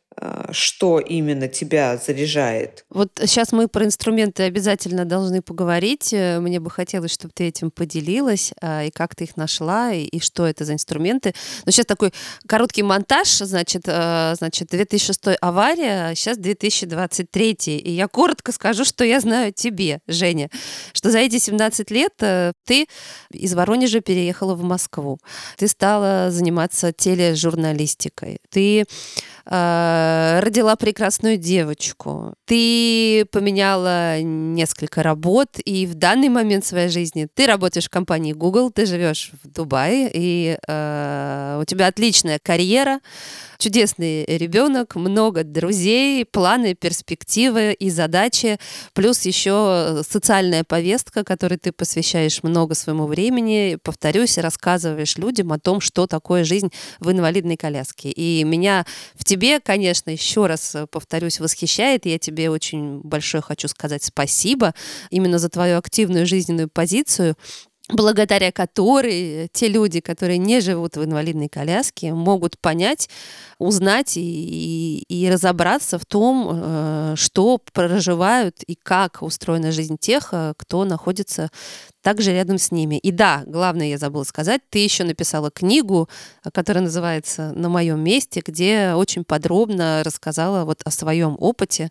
что 0.51 0.99
именно 0.99 1.49
тебя 1.49 1.97
заряжает. 1.97 2.85
Вот 2.91 3.11
сейчас 3.25 3.53
мы 3.53 3.69
про 3.69 3.85
инструменты 3.85 4.45
обязательно 4.45 5.05
должны 5.05 5.43
поговорить. 5.43 6.13
Э, 6.13 6.41
мне 6.41 6.61
бы 6.61 6.71
хотелось, 6.71 7.13
чтобы 7.13 7.33
ты 7.35 7.45
этим 7.45 7.71
поделилась, 7.71 8.53
а, 8.61 8.85
и 8.85 8.91
как 8.91 9.15
ты 9.15 9.25
их 9.25 9.37
нашла, 9.37 9.93
и, 9.93 10.21
что 10.21 10.47
это 10.47 10.65
за 10.65 10.75
инструменты. 10.75 11.35
Но 11.65 11.73
сейчас 11.73 11.87
такой 11.87 12.13
короткий 12.47 12.83
монтаж, 12.83 13.29
значит, 13.29 13.83
э, 13.87 14.35
значит 14.37 14.69
2006 14.69 15.39
авария, 15.41 16.15
сейчас 16.15 16.39
2023. 16.39 17.53
И 17.79 17.91
я 17.91 18.09
коротко 18.09 18.53
скажу, 18.53 18.85
что 18.85 19.05
я 19.05 19.21
знаю 19.21 19.53
тебе, 19.53 20.01
Женя, 20.07 20.51
что 20.93 21.11
за 21.11 21.19
эти 21.19 21.39
17 21.39 21.91
лет 21.91 22.13
э, 22.21 22.53
ты 22.65 22.87
из 23.31 23.55
Воронежа 23.55 24.01
переехала 24.01 24.55
в 24.55 24.63
Москву. 24.63 25.19
Ты 25.57 25.69
стала 25.69 26.31
заниматься 26.31 26.93
тележурналистикой. 26.93 28.39
Ты 28.51 28.85
Э, 29.45 30.39
родила 30.41 30.77
прекрасную 30.77 31.37
девочку, 31.37 32.35
ты 32.45 33.27
поменяла 33.33 34.21
несколько 34.21 35.03
работ, 35.03 35.59
и 35.65 35.87
в 35.87 35.95
данный 35.95 36.29
момент 36.29 36.65
своей 36.65 36.89
жизни 36.89 37.27
ты 37.35 37.47
работаешь 37.47 37.87
в 37.87 37.91
компании 37.91 38.33
Google, 38.33 38.71
ты 38.71 38.87
живешь 38.87 39.33
в 39.43 39.49
Дубае, 39.49 40.11
и 40.13 40.59
э, 40.67 41.59
у 41.61 41.65
тебя 41.65 41.89
отличная 41.89 42.39
карьера, 42.41 43.01
чудесный 43.59 44.25
ребенок, 44.27 44.97
много 44.97 45.45
друзей, 45.45 46.25
планы, 46.25 46.75
перспективы 46.75 47.73
и 47.73 47.91
задачи, 47.91 48.59
плюс 48.93 49.23
еще 49.23 50.03
социальная 50.09 50.65
повестка, 50.65 51.25
которой 51.25 51.59
ты 51.59 51.73
посвящаешь 51.73 52.43
много 52.43 52.75
своему 52.75 53.07
времени, 53.07 53.79
повторюсь, 53.83 54.39
рассказываешь 54.39 55.17
людям 55.17 55.53
о 55.53 55.59
том, 55.59 55.81
что 55.81 56.07
такое 56.07 56.45
жизнь 56.45 56.71
в 57.01 57.11
инвалидной 57.11 57.57
коляске. 57.57 58.11
И 58.11 58.43
меня 58.45 58.85
в 59.15 59.25
тебе, 59.33 59.61
конечно, 59.61 60.11
еще 60.11 60.47
раз 60.47 60.77
повторюсь, 60.91 61.41
восхищает. 61.41 62.05
Я 62.05 62.19
тебе 62.19 62.51
очень 62.51 63.01
большое 63.01 63.43
хочу 63.43 63.67
сказать 63.67 64.05
спасибо 64.05 64.75
именно 65.11 65.39
за 65.39 65.49
твою 65.49 65.79
активную 65.79 66.27
жизненную 66.27 66.69
позицию, 66.69 67.37
благодаря 67.93 68.51
которой 68.53 69.49
те 69.53 69.69
люди, 69.69 70.01
которые 70.01 70.39
не 70.39 70.61
живут 70.61 70.97
в 70.97 71.05
инвалидной 71.05 71.49
коляске, 71.49 72.13
могут 72.13 72.59
понять, 72.59 73.09
узнать 73.59 74.17
и, 74.17 74.21
и, 74.21 75.05
и 75.09 75.31
разобраться 75.31 75.99
в 75.99 76.07
том, 76.07 76.51
э, 76.53 77.15
что 77.17 77.59
проживают 77.73 78.63
и 78.67 78.75
как 78.75 79.23
устроена 79.23 79.73
жизнь 79.73 79.97
тех, 79.99 80.31
э, 80.33 80.55
кто 80.57 80.85
находится 80.85 81.51
также 82.03 82.33
рядом 82.33 82.59
с 82.59 82.73
ними. 82.73 82.99
И 82.99 83.13
да, 83.13 83.45
главное, 83.47 83.87
я 83.87 83.99
забыла 83.99 84.25
сказать, 84.25 84.61
ты 84.71 84.81
еще 84.81 85.05
написала 85.05 85.51
книгу, 85.51 86.09
которая 86.53 86.83
называется 86.83 87.53
«На 87.55 87.69
моем 87.69 88.01
месте», 88.01 88.43
где 88.45 88.93
очень 88.95 89.25
подробно 89.25 90.03
рассказала 90.05 90.65
вот 90.65 90.81
о 90.85 90.91
своем 90.91 91.37
опыте, 91.39 91.91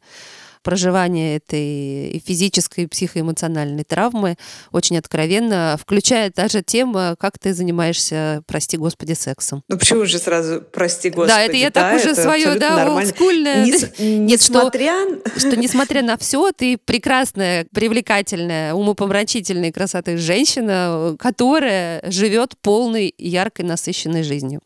проживания 0.63 1.37
этой 1.37 2.09
и 2.09 2.19
физической, 2.19 2.85
и 2.85 2.87
психоэмоциональной 2.87 3.83
травмы 3.83 4.37
очень 4.71 4.97
откровенно, 4.97 5.77
включая 5.79 6.31
даже 6.35 6.61
тему, 6.61 7.15
как 7.19 7.37
ты 7.39 7.53
занимаешься, 7.53 8.43
прости 8.47 8.77
господи, 8.77 9.13
сексом. 9.13 9.63
Ну 9.67 9.77
почему 9.77 10.05
же 10.05 10.19
сразу 10.19 10.61
прости 10.61 11.09
господи? 11.09 11.29
Да, 11.29 11.41
это 11.41 11.55
я 11.55 11.69
да, 11.71 11.81
так 11.81 11.99
уже 11.99 12.15
свое, 12.15 12.55
да, 12.55 12.87
олдскульное. 12.87 13.65
Не, 13.65 13.71
Нет, 14.17 14.39
несмотря... 14.39 14.93
Что, 15.35 15.39
что 15.39 15.57
несмотря 15.57 16.01
на 16.01 16.17
все, 16.19 16.51
ты 16.51 16.77
прекрасная, 16.77 17.65
привлекательная, 17.73 18.73
умопомрачительная 18.73 19.71
красоты 19.71 20.17
женщина, 20.17 21.15
которая 21.19 22.01
живет 22.09 22.53
полной, 22.61 23.13
яркой, 23.17 23.65
насыщенной 23.65 24.23
жизнью. 24.23 24.61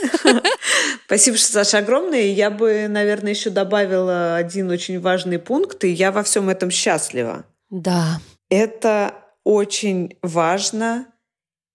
Спасибо, 1.06 1.36
Саша, 1.36 1.78
огромное. 1.78 2.26
Я 2.26 2.50
бы, 2.50 2.86
наверное, 2.88 3.32
еще 3.32 3.50
добавила 3.50 4.36
один 4.36 4.70
очень 4.70 5.00
важный 5.00 5.38
пункт, 5.38 5.84
и 5.84 5.88
я 5.88 6.12
во 6.12 6.22
всем 6.22 6.48
этом 6.48 6.70
счастлива. 6.70 7.44
Да. 7.70 8.20
Это 8.50 9.14
очень 9.44 10.16
важно. 10.22 11.06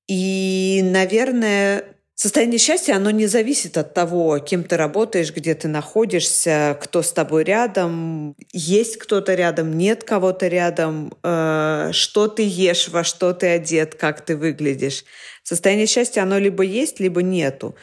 И, 0.08 0.82
наверное, 0.84 1.84
состояние 2.16 2.60
счастья, 2.60 2.96
оно 2.96 3.12
не 3.12 3.28
зависит 3.28 3.78
от 3.78 3.94
того, 3.94 4.40
кем 4.40 4.64
ты 4.64 4.78
работаешь, 4.78 5.34
где 5.34 5.54
ты 5.54 5.68
находишься, 5.68 6.78
кто 6.82 7.02
с 7.02 7.12
тобой 7.12 7.44
рядом, 7.44 8.36
есть 8.54 8.98
кто-то 8.98 9.36
рядом, 9.36 9.78
нет 9.78 10.04
кого-то 10.04 10.48
рядом, 10.48 11.14
э, 11.24 11.90
что 11.92 12.28
ты 12.28 12.44
ешь, 12.48 12.88
во 12.88 13.04
что 13.04 13.34
ты 13.34 13.48
одет, 13.48 13.96
как 13.96 14.22
ты 14.22 14.38
выглядишь. 14.38 15.04
Состояние 15.44 15.88
счастья, 15.88 16.24
оно 16.24 16.40
либо 16.40 16.64
есть, 16.64 17.00
либо 17.00 17.22
нету. 17.22 17.76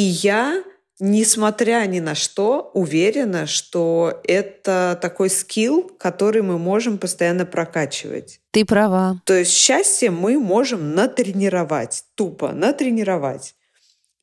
И 0.00 0.02
я, 0.02 0.64
несмотря 0.98 1.84
ни 1.86 2.00
на 2.00 2.14
что, 2.14 2.70
уверена, 2.72 3.46
что 3.46 4.18
это 4.24 4.98
такой 5.02 5.28
скилл, 5.28 5.90
который 5.98 6.40
мы 6.40 6.58
можем 6.58 6.96
постоянно 6.96 7.44
прокачивать. 7.44 8.40
Ты 8.50 8.64
права. 8.64 9.20
То 9.26 9.34
есть 9.34 9.52
счастье 9.52 10.10
мы 10.10 10.38
можем 10.38 10.94
натренировать, 10.94 12.04
тупо 12.14 12.52
натренировать. 12.52 13.54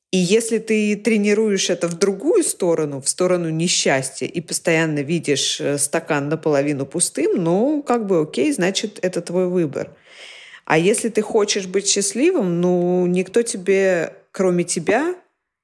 И 0.10 0.18
если 0.18 0.58
ты 0.58 0.96
тренируешь 0.96 1.70
это 1.70 1.88
в 1.88 1.94
другую 1.94 2.44
сторону, 2.44 3.00
в 3.00 3.08
сторону 3.08 3.50
несчастья, 3.50 4.26
и 4.26 4.42
постоянно 4.42 5.02
видишь 5.04 5.62
э, 5.62 5.78
стакан 5.78 6.28
наполовину 6.28 6.88
пустым, 6.88 7.44
ну, 7.44 7.84
как 7.84 8.08
бы 8.08 8.22
окей, 8.22 8.52
значит, 8.52 8.98
это 9.04 9.22
твой 9.22 9.48
выбор. 9.48 9.96
А 10.66 10.80
если 10.80 11.10
ты 11.10 11.22
хочешь 11.22 11.68
быть 11.68 11.88
счастливым, 11.88 12.62
ну, 12.62 13.06
никто 13.06 13.44
тебе, 13.44 14.16
кроме 14.32 14.64
тебя, 14.64 15.14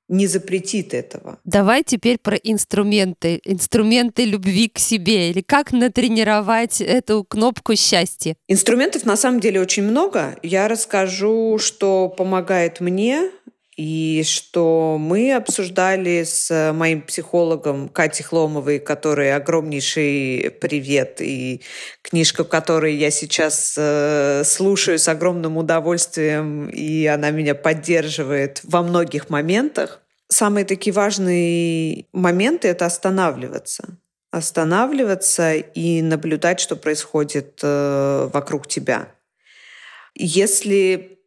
не 0.09 0.27
запретит 0.27 0.93
этого. 0.93 1.39
Давай 1.43 1.83
теперь 1.83 2.17
про 2.17 2.35
инструменты. 2.35 3.41
Инструменты 3.45 4.25
любви 4.25 4.69
к 4.69 4.79
себе. 4.79 5.29
Или 5.29 5.41
как 5.41 5.71
натренировать 5.71 6.81
эту 6.81 7.23
кнопку 7.23 7.75
счастья? 7.75 8.35
Инструментов 8.47 9.05
на 9.05 9.15
самом 9.15 9.39
деле 9.39 9.61
очень 9.61 9.83
много. 9.83 10.37
Я 10.43 10.67
расскажу, 10.67 11.57
что 11.59 12.09
помогает 12.09 12.79
мне 12.79 13.29
и 13.75 14.23
что 14.25 14.97
мы 14.99 15.33
обсуждали 15.33 16.23
с 16.23 16.71
моим 16.73 17.01
психологом 17.01 17.89
Катей 17.89 18.23
Хломовой, 18.23 18.79
которой 18.79 19.35
огромнейший 19.35 20.51
привет, 20.61 21.21
и 21.21 21.61
книжка, 22.01 22.43
которую 22.43 22.95
я 22.95 23.09
сейчас 23.09 23.75
э, 23.77 24.43
слушаю 24.45 24.99
с 24.99 25.07
огромным 25.07 25.57
удовольствием, 25.57 26.69
и 26.69 27.05
она 27.07 27.31
меня 27.31 27.55
поддерживает 27.55 28.61
во 28.63 28.83
многих 28.83 29.29
моментах. 29.29 30.01
самые 30.29 30.65
такие 30.65 30.93
важные 30.93 32.05
моменты— 32.13 32.67
это 32.69 32.85
останавливаться. 32.85 33.97
Останавливаться 34.31 35.53
и 35.53 36.01
наблюдать, 36.01 36.59
что 36.59 36.75
происходит 36.75 37.59
э, 37.63 38.29
вокруг 38.31 38.67
тебя. 38.67 39.07
Если 40.15 41.22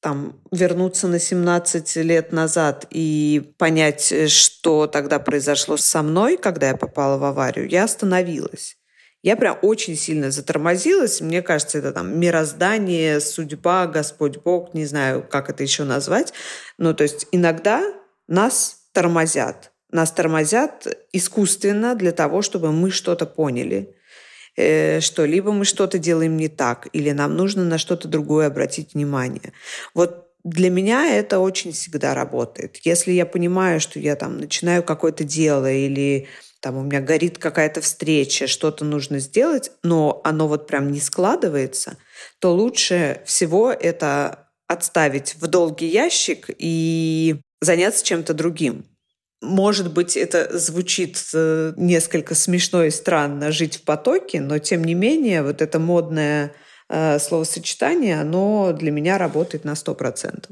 там, 0.00 0.40
вернуться 0.52 1.08
на 1.08 1.18
17 1.18 1.96
лет 1.96 2.32
назад 2.32 2.86
и 2.90 3.52
понять, 3.58 4.30
что 4.30 4.86
тогда 4.86 5.18
произошло 5.18 5.76
со 5.76 6.02
мной, 6.02 6.36
когда 6.36 6.68
я 6.68 6.76
попала 6.76 7.18
в 7.18 7.24
аварию, 7.24 7.68
я 7.68 7.84
остановилась. 7.84 8.76
Я 9.22 9.36
прям 9.36 9.58
очень 9.62 9.96
сильно 9.96 10.30
затормозилась. 10.30 11.20
Мне 11.20 11.42
кажется, 11.42 11.78
это 11.78 11.92
там 11.92 12.16
мироздание, 12.20 13.20
судьба, 13.20 13.88
Господь 13.88 14.36
Бог, 14.38 14.72
не 14.72 14.86
знаю, 14.86 15.26
как 15.28 15.50
это 15.50 15.64
еще 15.64 15.82
назвать. 15.82 16.32
Ну, 16.78 16.94
то 16.94 17.02
есть 17.02 17.26
иногда 17.32 17.82
нас 18.28 18.82
тормозят. 18.92 19.72
Нас 19.90 20.12
тормозят 20.12 20.86
искусственно 21.12 21.96
для 21.96 22.12
того, 22.12 22.42
чтобы 22.42 22.70
мы 22.70 22.92
что-то 22.92 23.26
поняли, 23.26 23.95
э, 24.56 25.00
что 25.00 25.24
либо 25.24 25.52
мы 25.52 25.64
что-то 25.64 25.98
делаем 25.98 26.36
не 26.36 26.48
так, 26.48 26.88
или 26.92 27.10
нам 27.10 27.36
нужно 27.36 27.64
на 27.64 27.78
что-то 27.78 28.08
другое 28.08 28.46
обратить 28.46 28.94
внимание. 28.94 29.52
Вот 29.94 30.26
для 30.44 30.70
меня 30.70 31.16
это 31.16 31.40
очень 31.40 31.72
всегда 31.72 32.14
работает. 32.14 32.78
Если 32.84 33.12
я 33.12 33.26
понимаю, 33.26 33.80
что 33.80 33.98
я 33.98 34.14
там 34.14 34.38
начинаю 34.38 34.82
какое-то 34.84 35.24
дело 35.24 35.70
или 35.70 36.28
там 36.60 36.76
у 36.76 36.82
меня 36.82 37.00
горит 37.00 37.38
какая-то 37.38 37.80
встреча, 37.80 38.46
что-то 38.46 38.84
нужно 38.84 39.18
сделать, 39.18 39.72
но 39.82 40.20
оно 40.24 40.48
вот 40.48 40.66
прям 40.66 40.90
не 40.90 41.00
складывается, 41.00 41.96
то 42.38 42.54
лучше 42.54 43.22
всего 43.24 43.70
это 43.70 44.48
отставить 44.68 45.34
в 45.36 45.46
долгий 45.46 45.86
ящик 45.86 46.46
и 46.58 47.36
заняться 47.60 48.04
чем-то 48.04 48.34
другим. 48.34 48.84
Может 49.42 49.92
быть, 49.92 50.16
это 50.16 50.58
звучит 50.58 51.18
э, 51.34 51.74
несколько 51.76 52.34
смешно 52.34 52.84
и 52.84 52.90
странно 52.90 53.52
жить 53.52 53.76
в 53.76 53.82
потоке, 53.82 54.40
но 54.40 54.58
тем 54.58 54.82
не 54.82 54.94
менее 54.94 55.42
вот 55.42 55.60
это 55.60 55.78
модное 55.78 56.54
э, 56.88 57.18
словосочетание, 57.18 58.20
оно 58.20 58.72
для 58.72 58.90
меня 58.90 59.18
работает 59.18 59.64
на 59.64 59.72
100%. 59.72 60.48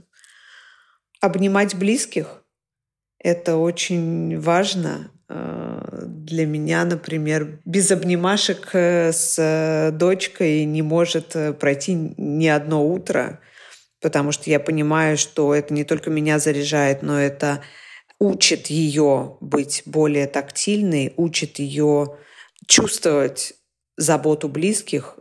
Обнимать 1.20 1.74
близких– 1.74 2.42
это 3.18 3.56
очень 3.56 4.38
важно. 4.38 5.10
Э, 5.30 6.02
для 6.04 6.44
меня, 6.44 6.84
например, 6.84 7.60
без 7.64 7.90
обнимашек 7.90 8.68
с 8.74 9.90
дочкой 9.94 10.66
не 10.66 10.82
может 10.82 11.34
пройти 11.58 11.94
ни 12.16 12.48
одно 12.48 12.86
утро– 12.86 13.40
потому 14.04 14.32
что 14.32 14.50
я 14.50 14.60
понимаю, 14.60 15.16
что 15.16 15.54
это 15.54 15.72
не 15.72 15.82
только 15.82 16.10
меня 16.10 16.38
заряжает, 16.38 17.02
но 17.02 17.18
это 17.18 17.62
учит 18.18 18.68
ее 18.68 19.36
быть 19.40 19.82
более 19.86 20.26
тактильной, 20.26 21.12
учит 21.16 21.58
ее 21.58 22.18
чувствовать 22.66 23.54
заботу 23.96 24.48
близких 24.48 25.18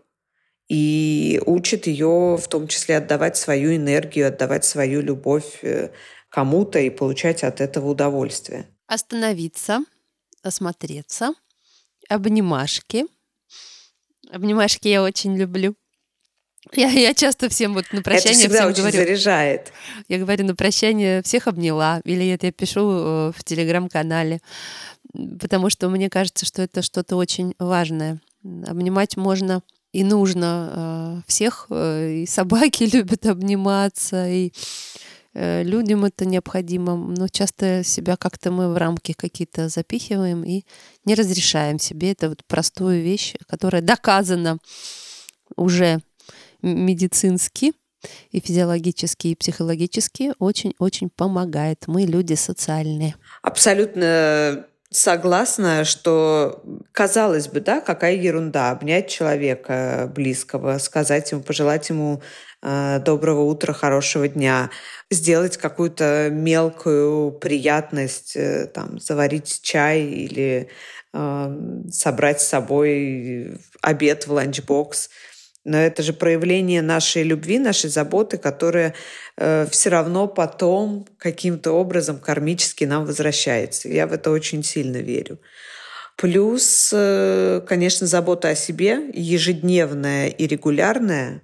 и 0.70 1.42
учит 1.46 1.88
ее 1.88 2.38
в 2.38 2.48
том 2.48 2.68
числе 2.68 2.98
отдавать 2.98 3.38
свою 3.38 3.76
энергию, 3.76 4.28
отдавать 4.28 4.66
свою 4.66 5.02
любовь 5.02 5.60
э, 5.64 5.92
кому-то 6.30 6.80
и 6.80 6.90
получать 6.90 7.44
от 7.44 7.62
этого 7.62 7.90
удовольствие. 7.90 8.68
Остановиться, 8.88 9.82
осмотреться, 10.42 11.34
обнимашки. 12.10 13.06
Обнимашки 14.32 14.88
я 14.88 15.04
очень 15.04 15.38
люблю. 15.38 15.76
Я, 16.72 16.90
я 16.90 17.14
часто 17.14 17.50
всем 17.50 17.74
вот 17.74 17.86
на 17.92 18.02
прощание 18.02 18.46
это 18.46 18.56
всем 18.56 18.68
очень 18.68 18.82
говорю, 18.82 18.98
заряжает. 18.98 19.74
Я 20.08 20.18
говорю 20.20 20.46
на 20.46 20.56
прощание 20.56 21.22
всех 21.22 21.48
обняла, 21.48 22.02
или 22.06 22.30
это 22.30 22.48
я 22.48 22.52
пишу 22.52 22.80
э, 22.82 23.32
в 23.36 23.44
телеграм-канале, 23.44 24.40
потому 25.40 25.70
что 25.70 25.90
мне 25.90 26.10
кажется, 26.10 26.46
что 26.46 26.62
это 26.62 26.82
что-то 26.82 27.18
очень 27.18 27.54
важное. 27.60 28.22
Обнимать 28.66 29.18
можно 29.18 29.62
и 29.92 30.04
нужно 30.04 30.72
э, 30.74 31.22
всех, 31.28 31.68
э, 31.70 32.22
и 32.24 32.26
собаки 32.26 32.84
любят 32.94 33.26
обниматься, 33.26 34.28
и 34.30 34.52
людям 35.36 36.06
это 36.06 36.26
необходимо, 36.26 36.96
но 36.96 37.28
часто 37.28 37.84
себя 37.84 38.18
как-то 38.18 38.52
мы 38.52 38.72
в 38.72 38.78
рамки 38.78 39.14
какие-то 39.14 39.68
запихиваем 39.68 40.44
и 40.44 40.64
не 41.06 41.16
разрешаем 41.16 41.80
себе. 41.80 42.12
Это 42.12 42.30
вот 42.30 42.46
простую 42.46 43.02
вещь, 43.02 43.34
которая 43.48 43.82
доказана 43.82 44.60
уже 45.56 46.02
медицински 46.64 47.74
и 48.32 48.40
физиологически, 48.40 49.28
и 49.28 49.36
психологически 49.36 50.34
очень-очень 50.40 51.10
помогает. 51.10 51.84
Мы 51.88 52.04
люди 52.04 52.34
социальные. 52.34 53.16
Абсолютно 53.42 54.66
согласна, 54.92 55.86
что 55.86 56.64
казалось 56.92 57.48
бы, 57.48 57.60
да, 57.62 57.82
какая 57.82 58.16
ерунда 58.16 58.72
обнять 58.72 59.10
человека 59.10 60.12
близкого, 60.14 60.78
сказать 60.78 61.32
ему, 61.32 61.42
пожелать 61.42 61.90
ему 61.90 62.22
э, 62.62 63.00
доброго 63.00 63.42
утра, 63.42 63.74
хорошего 63.74 64.28
дня, 64.28 64.70
сделать 65.10 65.58
какую-то 65.58 66.30
мелкую 66.32 67.32
приятность, 67.32 68.36
э, 68.36 68.68
там, 68.68 69.00
заварить 69.00 69.62
чай 69.64 70.02
или 70.02 70.70
э, 71.14 71.58
собрать 71.92 72.42
с 72.42 72.48
собой 72.48 73.58
обед 73.82 74.28
в 74.28 74.32
ланчбокс– 74.32 75.10
но 75.66 75.78
это 75.78 76.04
же 76.04 76.14
проявление 76.14 76.82
нашей 76.82 77.24
любви, 77.24 77.58
нашей 77.60 77.90
заботы, 77.90 78.38
которая 78.38 78.94
э, 79.38 79.66
все 79.72 79.90
равно 79.90 80.28
потом 80.28 81.08
каким-то 81.18 81.72
образом 81.72 82.20
кармически 82.20 82.84
нам 82.84 83.06
возвращается. 83.06 83.88
Я 83.88 84.08
в 84.08 84.14
это 84.14 84.32
очень 84.32 84.64
сильно 84.64 84.98
верю. 84.98 85.40
Плюс, 86.18 86.92
э, 86.94 87.62
конечно, 87.68 88.06
забота 88.08 88.50
о 88.50 88.56
себе, 88.56 89.10
ежедневная 89.14 90.28
и 90.28 90.48
регулярная. 90.48 91.42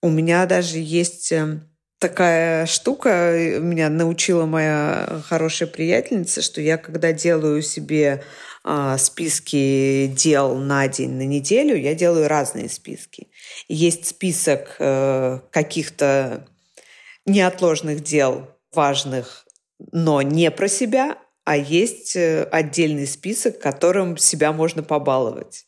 У 0.00 0.08
меня 0.08 0.46
даже 0.46 0.78
есть 0.78 1.32
э, 1.32 1.60
такая 1.98 2.66
штука, 2.66 3.58
меня 3.60 3.88
научила 3.88 4.46
моя 4.46 5.22
хорошая 5.28 5.68
приятельница, 5.68 6.42
что 6.42 6.60
я 6.60 6.78
когда 6.78 7.12
делаю 7.12 7.60
себе 7.62 8.22
списки 8.98 10.06
дел 10.08 10.56
на 10.56 10.88
день, 10.88 11.12
на 11.12 11.24
неделю, 11.24 11.76
я 11.76 11.94
делаю 11.94 12.28
разные 12.28 12.68
списки. 12.68 13.28
Есть 13.68 14.06
список 14.06 14.76
э, 14.78 15.40
каких-то 15.50 16.46
неотложных 17.24 18.02
дел, 18.02 18.48
важных, 18.72 19.46
но 19.92 20.22
не 20.22 20.50
про 20.50 20.68
себя, 20.68 21.18
а 21.44 21.56
есть 21.56 22.16
э, 22.16 22.42
отдельный 22.44 23.06
список, 23.06 23.58
которым 23.58 24.16
себя 24.16 24.52
можно 24.52 24.82
побаловать. 24.82 25.67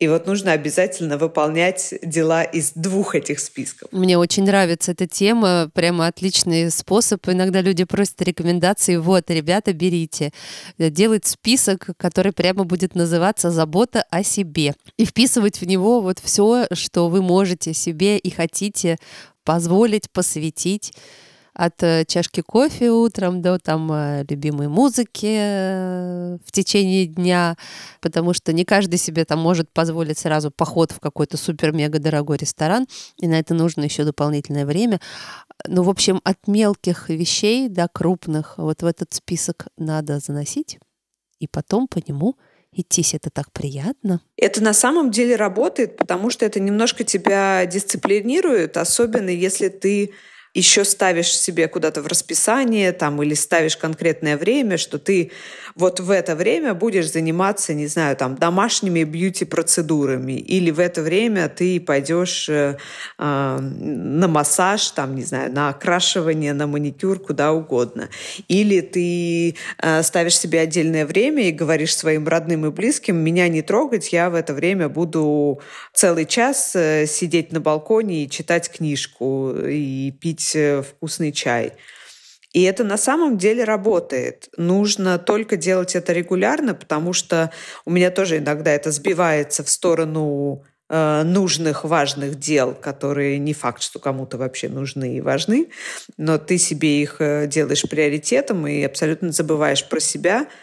И 0.00 0.08
вот 0.08 0.26
нужно 0.26 0.52
обязательно 0.52 1.18
выполнять 1.18 1.92
дела 2.02 2.42
из 2.42 2.72
двух 2.72 3.14
этих 3.14 3.38
списков. 3.38 3.92
Мне 3.92 4.16
очень 4.16 4.44
нравится 4.44 4.92
эта 4.92 5.06
тема, 5.06 5.70
прямо 5.74 6.06
отличный 6.06 6.70
способ. 6.70 7.28
Иногда 7.28 7.60
люди 7.60 7.84
просят 7.84 8.22
рекомендации. 8.22 8.96
Вот, 8.96 9.30
ребята, 9.30 9.74
берите. 9.74 10.32
Делать 10.78 11.26
список, 11.26 11.90
который 11.98 12.32
прямо 12.32 12.64
будет 12.64 12.94
называться 12.94 13.50
«Забота 13.50 14.02
о 14.08 14.22
себе». 14.22 14.72
И 14.96 15.04
вписывать 15.04 15.60
в 15.60 15.66
него 15.66 16.00
вот 16.00 16.18
все, 16.18 16.66
что 16.72 17.08
вы 17.10 17.20
можете 17.20 17.74
себе 17.74 18.16
и 18.16 18.30
хотите 18.30 18.96
позволить, 19.44 20.10
посвятить 20.10 20.94
от 21.54 21.82
э, 21.82 22.04
чашки 22.06 22.42
кофе 22.42 22.90
утром 22.90 23.42
до 23.42 23.58
там 23.58 23.90
э, 23.92 24.24
любимой 24.28 24.68
музыки 24.68 25.36
э, 25.38 26.38
в 26.44 26.52
течение 26.52 27.06
дня, 27.06 27.56
потому 28.00 28.32
что 28.34 28.52
не 28.52 28.64
каждый 28.64 28.98
себе 28.98 29.24
там 29.24 29.40
может 29.40 29.70
позволить 29.70 30.18
сразу 30.18 30.50
поход 30.50 30.92
в 30.92 31.00
какой-то 31.00 31.36
супер-мега 31.36 31.98
дорогой 31.98 32.36
ресторан, 32.36 32.86
и 33.16 33.26
на 33.26 33.38
это 33.38 33.54
нужно 33.54 33.84
еще 33.84 34.04
дополнительное 34.04 34.66
время. 34.66 35.00
Ну, 35.66 35.82
в 35.82 35.90
общем, 35.90 36.20
от 36.24 36.46
мелких 36.46 37.08
вещей 37.08 37.68
до 37.68 37.88
крупных 37.88 38.54
вот 38.56 38.82
в 38.82 38.86
этот 38.86 39.12
список 39.12 39.66
надо 39.76 40.18
заносить, 40.18 40.78
и 41.38 41.46
потом 41.46 41.88
по 41.88 41.98
нему 41.98 42.36
идтись. 42.72 43.14
Это 43.14 43.30
так 43.30 43.52
приятно. 43.52 44.20
Это 44.36 44.62
на 44.62 44.72
самом 44.72 45.10
деле 45.10 45.36
работает, 45.36 45.96
потому 45.96 46.30
что 46.30 46.46
это 46.46 46.60
немножко 46.60 47.04
тебя 47.04 47.66
дисциплинирует, 47.66 48.76
особенно 48.76 49.30
если 49.30 49.68
ты 49.68 50.12
еще 50.54 50.84
ставишь 50.84 51.36
себе 51.36 51.68
куда-то 51.68 52.02
в 52.02 52.06
расписание 52.06 52.92
там, 52.92 53.22
или 53.22 53.34
ставишь 53.34 53.76
конкретное 53.76 54.36
время, 54.36 54.78
что 54.78 54.98
ты 54.98 55.30
вот 55.76 56.00
в 56.00 56.10
это 56.10 56.34
время 56.34 56.74
будешь 56.74 57.10
заниматься, 57.10 57.72
не 57.72 57.86
знаю, 57.86 58.16
там, 58.16 58.34
домашними 58.34 59.04
бьюти-процедурами, 59.04 60.32
или 60.32 60.70
в 60.70 60.80
это 60.80 61.02
время 61.02 61.48
ты 61.48 61.78
пойдешь 61.80 62.48
э, 62.48 62.76
э, 63.18 63.58
на 63.60 64.28
массаж, 64.28 64.90
там, 64.90 65.14
не 65.14 65.22
знаю, 65.22 65.52
на 65.52 65.68
окрашивание, 65.68 66.52
на 66.52 66.66
маникюр, 66.66 67.20
куда 67.20 67.52
угодно. 67.52 68.08
Или 68.48 68.80
ты 68.80 69.56
э, 69.78 70.02
ставишь 70.02 70.38
себе 70.38 70.60
отдельное 70.60 71.06
время 71.06 71.48
и 71.48 71.52
говоришь 71.52 71.96
своим 71.96 72.26
родным 72.26 72.66
и 72.66 72.70
близким, 72.70 73.16
меня 73.16 73.46
не 73.48 73.62
трогать, 73.62 74.12
я 74.12 74.30
в 74.30 74.34
это 74.34 74.52
время 74.52 74.88
буду 74.88 75.60
целый 75.94 76.26
час 76.26 76.72
э, 76.74 77.06
сидеть 77.06 77.52
на 77.52 77.60
балконе 77.60 78.24
и 78.24 78.30
читать 78.30 78.68
книжку 78.70 79.54
и 79.56 80.10
пить 80.10 80.39
пить 80.40 80.56
э, 80.56 80.82
вкусный 80.82 81.32
чай. 81.32 81.72
И 82.52 82.62
это 82.62 82.82
на 82.82 82.96
самом 82.96 83.38
деле 83.38 83.62
работает. 83.64 84.48
Нужно 84.56 85.18
только 85.18 85.56
делать 85.56 85.94
это 85.94 86.12
регулярно, 86.12 86.74
потому 86.74 87.12
что 87.12 87.52
у 87.84 87.90
меня 87.90 88.10
тоже 88.10 88.38
иногда 88.38 88.72
это 88.72 88.90
сбивается 88.90 89.62
в 89.62 89.68
сторону 89.68 90.64
э, 90.88 91.22
нужных, 91.22 91.84
важных 91.84 92.36
дел, 92.36 92.74
которые 92.74 93.38
не 93.38 93.54
факт, 93.54 93.82
что 93.82 94.00
кому-то 94.00 94.36
вообще 94.36 94.68
нужны 94.68 95.16
и 95.16 95.20
важны, 95.20 95.68
но 96.16 96.38
ты 96.38 96.58
себе 96.58 97.02
их 97.02 97.16
э, 97.20 97.46
делаешь 97.46 97.84
приоритетом 97.88 98.66
и 98.66 98.82
абсолютно 98.82 99.30
забываешь 99.30 99.88
про 99.88 100.00
себя– 100.00 100.46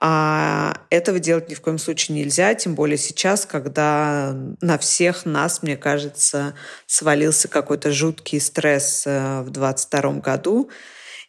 а 0.00 0.80
этого 0.90 1.18
делать 1.18 1.48
ни 1.48 1.54
в 1.54 1.60
коем 1.60 1.78
случае 1.78 2.16
нельзя, 2.16 2.54
тем 2.54 2.74
более 2.74 2.98
сейчас, 2.98 3.46
когда 3.46 4.34
на 4.60 4.78
всех 4.78 5.24
нас, 5.24 5.62
мне 5.62 5.76
кажется, 5.76 6.54
свалился 6.86 7.48
какой-то 7.48 7.92
жуткий 7.92 8.40
стресс 8.40 9.04
э, 9.06 9.42
в 9.42 9.50
2022 9.50 10.12
году. 10.20 10.70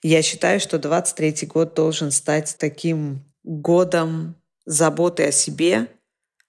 Я 0.02 0.22
считаю, 0.22 0.60
что 0.60 0.80
23 0.80 1.48
год 1.48 1.74
должен 1.74 2.12
стать 2.12 2.56
таким 2.60 3.24
годом 3.44 4.36
заботы 4.66 5.24
о 5.26 5.32
себе, 5.32 5.88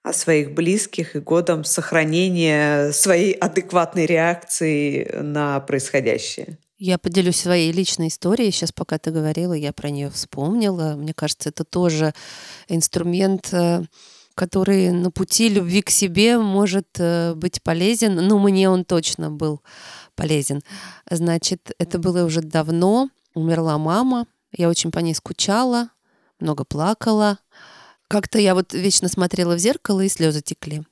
о 0.03 0.13
своих 0.13 0.53
близких 0.53 1.15
и 1.15 1.19
годом 1.19 1.63
сохранения 1.63 2.91
своей 2.91 3.33
адекватной 3.33 4.05
реакции 4.05 5.09
на 5.21 5.59
происходящее. 5.59 6.57
Я 6.77 6.99
поделюсь 6.99 7.37
своей 7.37 7.71
личной 7.71 8.09
историей. 8.09 8.51
Сейчас, 8.51 8.71
пока 8.71 8.99
ты 8.99 9.09
говорила, 9.09 9.53
я 9.53 9.73
про 9.73 9.89
нее 9.89 10.11
вспомнила. 10.11 10.93
Мне 10.95 11.13
кажется, 11.13 11.49
это 11.49 11.63
тоже 11.63 12.13
инструмент, 12.67 13.49
э, 13.51 13.83
который 14.35 14.91
на 14.91 15.09
пути 15.09 15.49
любви 15.49 15.81
к 15.81 15.89
себе 15.89 16.37
может 16.37 16.87
э, 16.99 17.33
быть 17.33 17.63
полезен. 17.63 18.15
Ну, 18.15 18.37
мне 18.37 18.69
он 18.69 18.85
точно 18.85 19.31
был 19.31 19.61
полезен. 20.15 20.61
Значит, 21.09 21.71
это 21.79 21.97
было 21.97 22.23
уже 22.23 22.41
давно. 22.41 23.09
Умерла 23.33 23.79
мама. 23.79 24.27
Я 24.55 24.69
очень 24.69 24.91
по 24.91 24.99
ней 24.99 25.15
скучала, 25.15 25.89
много 26.39 26.63
плакала. 26.63 27.39
Как-то 28.07 28.37
я 28.37 28.53
вот 28.53 28.73
вечно 28.73 29.09
смотрела 29.09 29.55
в 29.55 29.59
зеркало, 29.59 30.01
и 30.01 30.09
слезы 30.09 30.41
текли. 30.41 30.83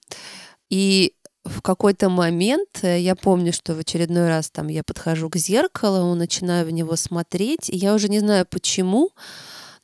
И 0.69 1.13
в 1.45 1.61
какой-то 1.61 2.09
момент, 2.09 2.79
э, 2.81 2.99
я 2.99 3.15
помню, 3.15 3.53
что 3.53 3.75
в 3.75 3.79
очередной 3.79 4.27
раз 4.27 4.49
там 4.49 4.67
я 4.67 4.83
подхожу 4.83 5.29
к 5.29 5.37
зеркалу, 5.37 6.15
начинаю 6.15 6.65
в 6.65 6.71
него 6.71 6.95
смотреть, 6.95 7.69
и 7.69 7.77
я 7.77 7.93
уже 7.93 8.09
не 8.09 8.19
знаю 8.19 8.45
почему, 8.49 9.11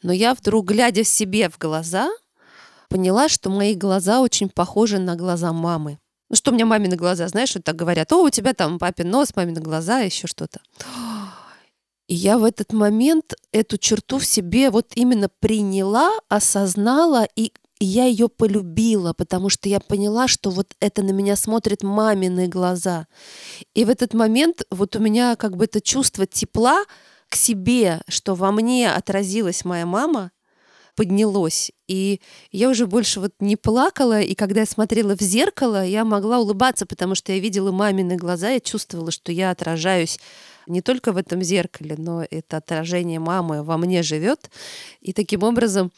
но 0.01 0.11
я 0.11 0.33
вдруг, 0.33 0.65
глядя 0.65 1.03
себе 1.03 1.49
в 1.49 1.57
глаза, 1.57 2.09
поняла, 2.89 3.29
что 3.29 3.49
мои 3.49 3.75
глаза 3.75 4.21
очень 4.21 4.49
похожи 4.49 4.99
на 4.99 5.15
глаза 5.15 5.53
мамы. 5.53 5.99
Ну, 6.29 6.35
что 6.35 6.51
у 6.51 6.53
меня 6.53 6.65
мамины 6.65 6.95
глаза, 6.95 7.27
знаешь, 7.27 7.53
вот 7.53 7.63
так 7.63 7.75
говорят, 7.75 8.11
о, 8.11 8.23
у 8.23 8.29
тебя 8.29 8.53
там 8.53 8.79
папин 8.79 9.09
нос, 9.09 9.35
мамины 9.35 9.61
глаза, 9.61 9.99
еще 9.99 10.27
что-то. 10.27 10.61
И 12.07 12.15
я 12.15 12.37
в 12.37 12.43
этот 12.43 12.73
момент 12.73 13.33
эту 13.51 13.77
черту 13.77 14.17
в 14.17 14.25
себе 14.25 14.69
вот 14.69 14.91
именно 14.95 15.29
приняла, 15.39 16.11
осознала 16.27 17.27
и 17.35 17.53
и 17.81 17.85
я 17.85 18.05
ее 18.05 18.29
полюбила, 18.29 19.11
потому 19.13 19.49
что 19.49 19.67
я 19.67 19.79
поняла, 19.79 20.27
что 20.27 20.51
вот 20.51 20.75
это 20.79 21.01
на 21.01 21.09
меня 21.09 21.35
смотрят 21.35 21.81
мамины 21.81 22.47
глаза. 22.47 23.07
И 23.73 23.85
в 23.85 23.89
этот 23.89 24.13
момент 24.13 24.61
вот 24.69 24.95
у 24.95 24.99
меня 24.99 25.35
как 25.35 25.57
бы 25.57 25.65
это 25.65 25.81
чувство 25.81 26.27
тепла 26.27 26.83
к 27.27 27.35
себе, 27.35 28.01
что 28.07 28.35
во 28.35 28.51
мне 28.51 28.91
отразилась 28.91 29.65
моя 29.65 29.87
мама, 29.87 30.29
поднялось. 30.95 31.71
И 31.87 32.21
я 32.51 32.69
уже 32.69 32.85
больше 32.85 33.19
вот 33.19 33.33
не 33.39 33.55
плакала, 33.55 34.21
и 34.21 34.35
когда 34.35 34.59
я 34.59 34.67
смотрела 34.67 35.17
в 35.17 35.21
зеркало, 35.21 35.83
я 35.83 36.05
могла 36.05 36.37
улыбаться, 36.37 36.85
потому 36.85 37.15
что 37.15 37.31
я 37.31 37.39
видела 37.39 37.71
мамины 37.71 38.15
глаза, 38.15 38.51
я 38.51 38.59
чувствовала, 38.59 39.09
что 39.09 39.31
я 39.31 39.49
отражаюсь 39.49 40.19
не 40.67 40.83
только 40.83 41.13
в 41.13 41.17
этом 41.17 41.41
зеркале, 41.41 41.95
но 41.97 42.23
это 42.29 42.57
отражение 42.57 43.19
мамы 43.19 43.63
во 43.63 43.77
мне 43.77 44.03
живет. 44.03 44.51
И 44.99 45.13
таким 45.13 45.41
образом 45.41 45.91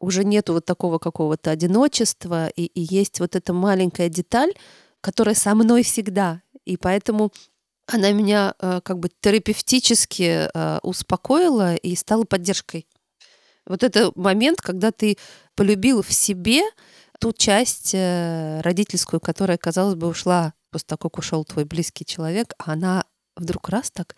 уже 0.00 0.24
нету 0.24 0.52
вот 0.52 0.64
такого 0.64 0.98
какого-то 0.98 1.50
одиночества, 1.50 2.48
и, 2.48 2.64
и 2.64 2.80
есть 2.80 3.20
вот 3.20 3.36
эта 3.36 3.52
маленькая 3.52 4.08
деталь, 4.08 4.52
которая 5.00 5.34
со 5.34 5.54
мной 5.54 5.82
всегда. 5.82 6.42
И 6.64 6.76
поэтому 6.76 7.32
она 7.86 8.10
меня 8.12 8.54
э, 8.58 8.80
как 8.82 8.98
бы 8.98 9.08
терапевтически 9.20 10.48
э, 10.52 10.78
успокоила 10.82 11.76
и 11.76 11.94
стала 11.94 12.24
поддержкой. 12.24 12.86
Вот 13.66 13.82
это 13.82 14.12
момент, 14.14 14.60
когда 14.60 14.90
ты 14.92 15.16
полюбил 15.54 16.02
в 16.02 16.12
себе 16.12 16.62
ту 17.20 17.32
часть 17.32 17.92
э, 17.94 18.60
родительскую, 18.62 19.20
которая, 19.20 19.56
казалось 19.56 19.94
бы, 19.94 20.08
ушла 20.08 20.54
после 20.70 20.86
того, 20.88 20.98
как 20.98 21.18
ушел 21.18 21.44
твой 21.44 21.64
близкий 21.64 22.04
человек, 22.04 22.54
а 22.58 22.72
она 22.72 23.04
вдруг 23.36 23.68
раз 23.68 23.90
так 23.90 24.16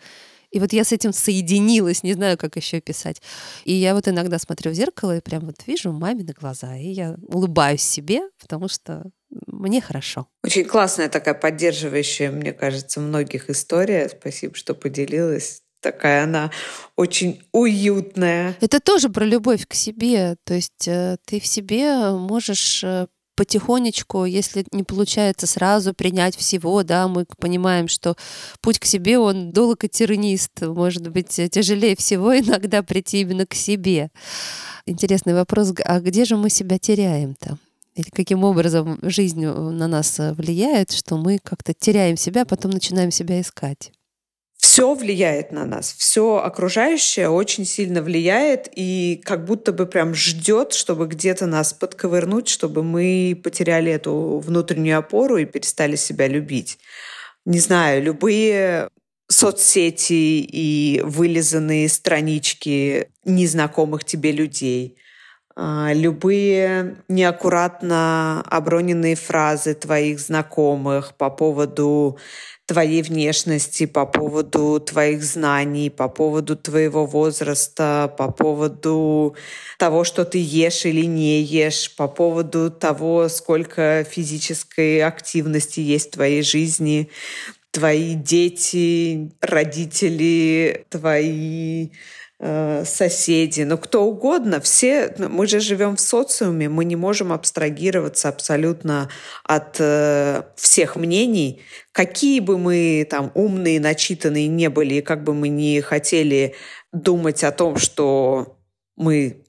и 0.51 0.59
вот 0.59 0.73
я 0.73 0.83
с 0.83 0.91
этим 0.91 1.13
соединилась, 1.13 2.03
не 2.03 2.13
знаю, 2.13 2.37
как 2.37 2.55
еще 2.55 2.81
писать. 2.81 3.21
И 3.65 3.73
я 3.73 3.93
вот 3.93 4.07
иногда 4.07 4.39
смотрю 4.39 4.71
в 4.71 4.75
зеркало 4.75 5.17
и 5.17 5.21
прям 5.21 5.45
вот 5.45 5.55
вижу 5.67 5.91
мамины 5.91 6.33
глаза, 6.33 6.75
и 6.75 6.89
я 6.89 7.15
улыбаюсь 7.27 7.81
себе, 7.81 8.21
потому 8.39 8.67
что 8.67 9.03
мне 9.47 9.81
хорошо. 9.81 10.27
Очень 10.43 10.65
классная 10.65 11.09
такая 11.09 11.35
поддерживающая, 11.35 12.31
мне 12.31 12.51
кажется, 12.51 12.99
многих 12.99 13.49
история. 13.49 14.09
Спасибо, 14.09 14.55
что 14.55 14.73
поделилась 14.73 15.61
такая 15.81 16.25
она 16.25 16.51
очень 16.95 17.41
уютная. 17.53 18.57
Это 18.59 18.79
тоже 18.79 19.09
про 19.09 19.23
любовь 19.23 19.65
к 19.65 19.73
себе. 19.73 20.35
То 20.43 20.53
есть 20.53 20.87
э, 20.87 21.17
ты 21.25 21.39
в 21.39 21.47
себе 21.47 22.11
можешь 22.11 22.83
э, 22.83 23.07
потихонечку, 23.39 24.25
если 24.25 24.65
не 24.73 24.83
получается 24.83 25.47
сразу 25.47 25.93
принять 25.93 26.35
всего, 26.35 26.83
да, 26.83 27.07
мы 27.07 27.25
понимаем, 27.37 27.87
что 27.87 28.17
путь 28.59 28.79
к 28.79 28.85
себе, 28.85 29.17
он 29.17 29.53
долг 29.53 29.85
и 29.85 29.87
тернист, 29.87 30.61
может 30.61 31.09
быть, 31.09 31.29
тяжелее 31.49 31.95
всего 31.95 32.37
иногда 32.37 32.83
прийти 32.83 33.21
именно 33.21 33.45
к 33.45 33.53
себе. 33.53 34.11
Интересный 34.85 35.33
вопрос, 35.33 35.73
а 35.85 36.01
где 36.01 36.25
же 36.25 36.35
мы 36.35 36.49
себя 36.49 36.77
теряем-то? 36.79 37.57
Или 37.95 38.09
каким 38.09 38.43
образом 38.43 38.99
жизнь 39.03 39.45
на 39.45 39.87
нас 39.87 40.17
влияет, 40.19 40.91
что 40.91 41.15
мы 41.15 41.39
как-то 41.41 41.73
теряем 41.73 42.17
себя, 42.17 42.43
потом 42.43 42.71
начинаем 42.71 43.09
себя 43.09 43.39
искать? 43.39 43.93
Все 44.59 44.93
влияет 44.93 45.53
на 45.53 45.65
нас, 45.65 45.95
все 45.97 46.37
окружающее 46.37 47.29
очень 47.29 47.63
сильно 47.63 48.01
влияет 48.01 48.69
и 48.75 49.21
как 49.23 49.45
будто 49.45 49.71
бы 49.71 49.85
прям 49.85 50.13
ждет, 50.13 50.73
чтобы 50.73 51.07
где-то 51.07 51.45
нас 51.45 51.71
подковырнуть, 51.71 52.49
чтобы 52.49 52.83
мы 52.83 53.39
потеряли 53.41 53.89
эту 53.89 54.39
внутреннюю 54.45 54.99
опору 54.99 55.37
и 55.37 55.45
перестали 55.45 55.95
себя 55.95 56.27
любить. 56.27 56.77
Не 57.45 57.59
знаю, 57.59 58.03
любые 58.03 58.89
соцсети 59.29 60.41
и 60.41 61.01
вылизанные 61.05 61.87
странички 61.87 63.07
незнакомых 63.23 64.03
тебе 64.03 64.33
людей, 64.33 64.97
а, 65.55 65.91
любые 65.93 67.03
неаккуратно 67.07 68.41
оброненные 68.47 69.15
фразы 69.15 69.73
твоих 69.73 70.19
знакомых 70.19 71.15
по 71.15 71.29
поводу 71.29 72.17
твоей 72.69 73.01
внешности, 73.01 73.87
по 73.87 74.05
поводу 74.05 74.79
твоих 74.79 75.23
знаний, 75.23 75.89
по 75.89 76.07
поводу 76.07 76.55
твоего 76.55 77.07
возраста, 77.07 78.13
по 78.15 78.31
поводу 78.31 79.35
того, 79.79 80.03
что 80.03 80.23
ты 80.23 80.37
ешь 80.39 80.85
или 80.85 81.07
не 81.07 81.41
ешь, 81.41 81.95
по 81.95 82.07
поводу 82.07 82.69
того, 82.69 83.27
сколько 83.27 84.05
физической 84.07 85.01
активности 85.01 85.79
есть 85.79 86.09
в 86.09 86.11
твоей 86.11 86.43
жизни, 86.43 87.09
твои 87.71 88.13
дети, 88.13 89.31
родители, 89.41 90.85
твои 90.89 91.89
соседи, 92.41 93.63
ну 93.63 93.77
кто 93.77 94.05
угодно, 94.05 94.61
все, 94.61 95.13
ну, 95.17 95.27
мы 95.27 95.45
же 95.45 95.59
живем 95.59 95.97
в 95.97 95.99
социуме, 95.99 96.69
мы 96.69 96.85
не 96.85 96.95
можем 96.95 97.33
абстрагироваться 97.33 98.29
абсолютно 98.29 99.09
от 99.43 99.75
э, 99.79 100.43
всех 100.55 100.95
мнений, 100.95 101.61
какие 101.91 102.39
бы 102.39 102.57
мы 102.57 103.05
там 103.09 103.31
умные, 103.33 103.81
начитанные 103.81 104.47
не 104.47 104.69
были, 104.69 104.95
и 104.95 105.01
как 105.01 105.25
бы 105.25 105.33
мы 105.33 105.49
не 105.49 105.81
хотели 105.81 106.55
думать 106.93 107.43
о 107.43 107.51
том, 107.51 107.75
что 107.75 108.57
мы 108.95 109.43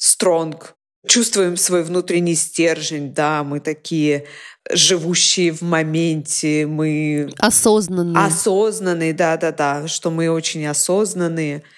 strong, 0.00 0.58
чувствуем 1.06 1.58
свой 1.58 1.82
внутренний 1.82 2.34
стержень, 2.34 3.12
да, 3.12 3.44
мы 3.44 3.60
такие 3.60 4.24
живущие 4.70 5.52
в 5.52 5.60
моменте, 5.60 6.66
мы... 6.66 7.30
Осознанные. 7.38 8.24
Осознанные, 8.24 9.12
да-да-да, 9.12 9.86
что 9.86 10.10
мы 10.10 10.30
очень 10.30 10.66
осознанные– 10.66 11.62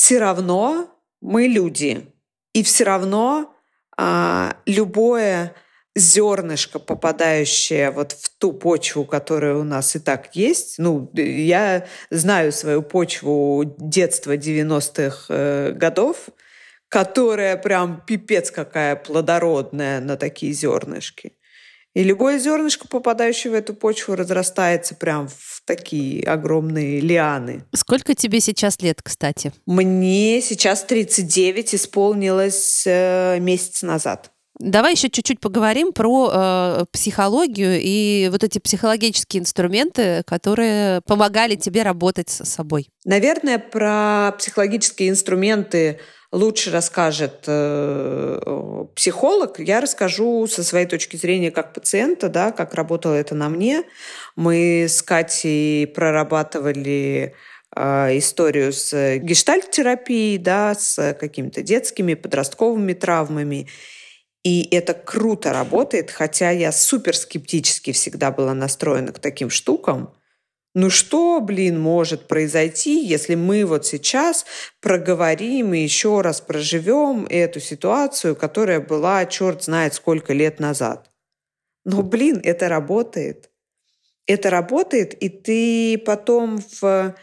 все 0.00 0.20
равно 0.20 0.96
мы 1.20 1.48
люди. 1.48 2.06
И 2.52 2.62
все 2.62 2.84
равно 2.84 3.52
а, 3.96 4.56
любое 4.64 5.56
зернышко, 5.96 6.78
попадающее 6.78 7.90
вот 7.90 8.12
в 8.12 8.30
ту 8.38 8.52
почву, 8.52 9.04
которая 9.04 9.56
у 9.56 9.64
нас 9.64 9.96
и 9.96 9.98
так 9.98 10.36
есть. 10.36 10.78
Ну, 10.78 11.10
я 11.14 11.88
знаю 12.10 12.52
свою 12.52 12.82
почву 12.82 13.74
детства 13.76 14.36
90-х 14.36 15.26
э, 15.30 15.72
годов, 15.72 16.28
которая 16.88 17.56
прям 17.56 18.00
пипец 18.06 18.52
какая 18.52 18.94
плодородная 18.94 19.98
на 20.00 20.16
такие 20.16 20.52
зернышки. 20.52 21.37
И 21.98 22.04
любое 22.04 22.38
зернышко, 22.38 22.86
попадающее 22.86 23.50
в 23.50 23.54
эту 23.54 23.74
почву, 23.74 24.14
разрастается 24.14 24.94
прям 24.94 25.26
в 25.26 25.62
такие 25.64 26.22
огромные 26.22 27.00
лианы. 27.00 27.64
Сколько 27.74 28.14
тебе 28.14 28.38
сейчас 28.38 28.80
лет, 28.80 29.02
кстати? 29.02 29.52
Мне 29.66 30.40
сейчас 30.40 30.84
39 30.84 31.74
исполнилось 31.74 32.84
э, 32.86 33.40
месяц 33.40 33.82
назад. 33.82 34.30
Давай 34.60 34.92
еще 34.92 35.10
чуть-чуть 35.10 35.40
поговорим 35.40 35.92
про 35.92 36.30
э, 36.32 36.84
психологию 36.92 37.80
и 37.82 38.28
вот 38.30 38.44
эти 38.44 38.60
психологические 38.60 39.40
инструменты, 39.40 40.22
которые 40.24 41.00
помогали 41.00 41.56
тебе 41.56 41.82
работать 41.82 42.30
с 42.30 42.44
собой. 42.44 42.90
Наверное, 43.06 43.58
про 43.58 44.36
психологические 44.38 45.08
инструменты 45.08 45.98
лучше 46.32 46.70
расскажет 46.70 47.44
э, 47.46 48.84
психолог. 48.94 49.58
Я 49.58 49.80
расскажу 49.80 50.46
со 50.46 50.62
своей 50.62 50.86
точки 50.86 51.16
зрения 51.16 51.50
как 51.50 51.72
пациента, 51.72 52.28
да, 52.28 52.52
как 52.52 52.74
работало 52.74 53.14
это 53.14 53.34
на 53.34 53.48
мне. 53.48 53.84
Мы 54.36 54.86
с 54.88 55.02
Катей 55.02 55.86
прорабатывали 55.86 57.34
э, 57.74 58.18
историю 58.18 58.72
с 58.72 59.18
гештальт-терапией, 59.18 60.38
да, 60.38 60.74
с 60.74 61.14
какими-то 61.14 61.62
детскими, 61.62 62.14
подростковыми 62.14 62.92
травмами. 62.92 63.68
И 64.44 64.68
это 64.70 64.94
круто 64.94 65.52
работает, 65.52 66.10
хотя 66.10 66.50
я 66.50 66.72
супер 66.72 67.16
скептически 67.16 67.92
всегда 67.92 68.30
была 68.30 68.54
настроена 68.54 69.12
к 69.12 69.18
таким 69.18 69.50
штукам. 69.50 70.14
Ну 70.74 70.90
что, 70.90 71.40
блин, 71.40 71.80
может 71.80 72.28
произойти, 72.28 73.04
если 73.04 73.34
мы 73.34 73.64
вот 73.64 73.86
сейчас 73.86 74.44
проговорим 74.80 75.74
и 75.74 75.80
еще 75.80 76.20
раз 76.20 76.40
проживем 76.40 77.26
эту 77.28 77.58
ситуацию, 77.58 78.36
которая 78.36 78.80
была 78.80 79.24
черт 79.26 79.64
знает 79.64 79.94
сколько 79.94 80.32
лет 80.32 80.60
назад? 80.60 81.10
Но, 81.84 82.02
блин, 82.02 82.40
это 82.44 82.68
работает. 82.68 83.50
Это 84.26 84.50
работает, 84.50 85.14
и 85.14 85.30
ты 85.30 85.98
потом 85.98 86.60
в 86.80 87.14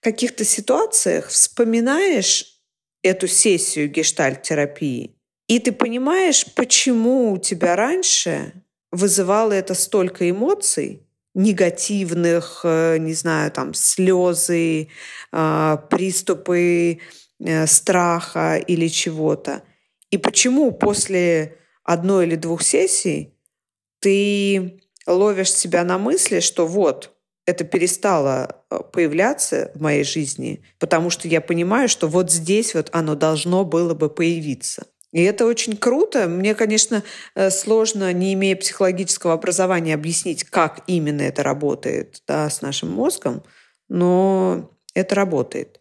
каких-то 0.00 0.44
ситуациях 0.44 1.28
вспоминаешь 1.28 2.60
эту 3.02 3.28
сессию 3.28 3.88
гештальт-терапии, 3.88 5.16
и 5.46 5.60
ты 5.60 5.70
понимаешь, 5.70 6.44
почему 6.54 7.32
у 7.32 7.38
тебя 7.38 7.76
раньше 7.76 8.52
вызывало 8.90 9.52
это 9.52 9.74
столько 9.74 10.28
эмоций, 10.28 11.07
негативных, 11.38 12.62
э, 12.64 12.98
не 12.98 13.14
знаю, 13.14 13.52
там, 13.52 13.72
слезы, 13.72 14.88
а, 15.30 15.76
приступы 15.76 16.98
э, 17.40 17.66
страха 17.66 18.56
или 18.56 18.88
чего-то. 18.88 19.62
И 20.10 20.18
почему 20.18 20.72
после 20.72 21.56
одной 21.84 22.26
или 22.26 22.34
двух 22.34 22.62
сессий 22.62 23.34
ты 24.00 24.80
ловишь 25.06 25.52
себя 25.52 25.84
на 25.84 25.96
мысли, 25.96 26.40
что 26.40 26.66
вот, 26.66 27.14
это 27.46 27.62
перестало 27.62 28.64
э, 28.70 28.80
появляться 28.92 29.70
в 29.76 29.80
моей 29.80 30.02
жизни, 30.02 30.64
потому 30.80 31.08
что 31.08 31.28
я 31.28 31.40
понимаю, 31.40 31.88
что 31.88 32.08
вот 32.08 32.32
здесь 32.32 32.74
вот 32.74 32.90
оно 32.92 33.14
должно 33.14 33.64
было 33.64 33.94
бы 33.94 34.10
появиться. 34.10 34.86
И 35.12 35.22
это 35.22 35.46
очень 35.46 35.76
круто. 35.76 36.28
Мне, 36.28 36.54
конечно, 36.54 37.02
э, 37.34 37.50
сложно, 37.50 38.12
не 38.12 38.34
имея 38.34 38.56
психологического 38.56 39.32
образования, 39.32 39.94
объяснить, 39.94 40.44
как 40.44 40.80
именно 40.86 41.22
это 41.22 41.42
работает 41.42 42.22
да, 42.26 42.50
с 42.50 42.60
нашим 42.60 42.90
мозгом, 42.90 43.42
но 43.88 44.70
это 44.94 45.14
работает. 45.14 45.80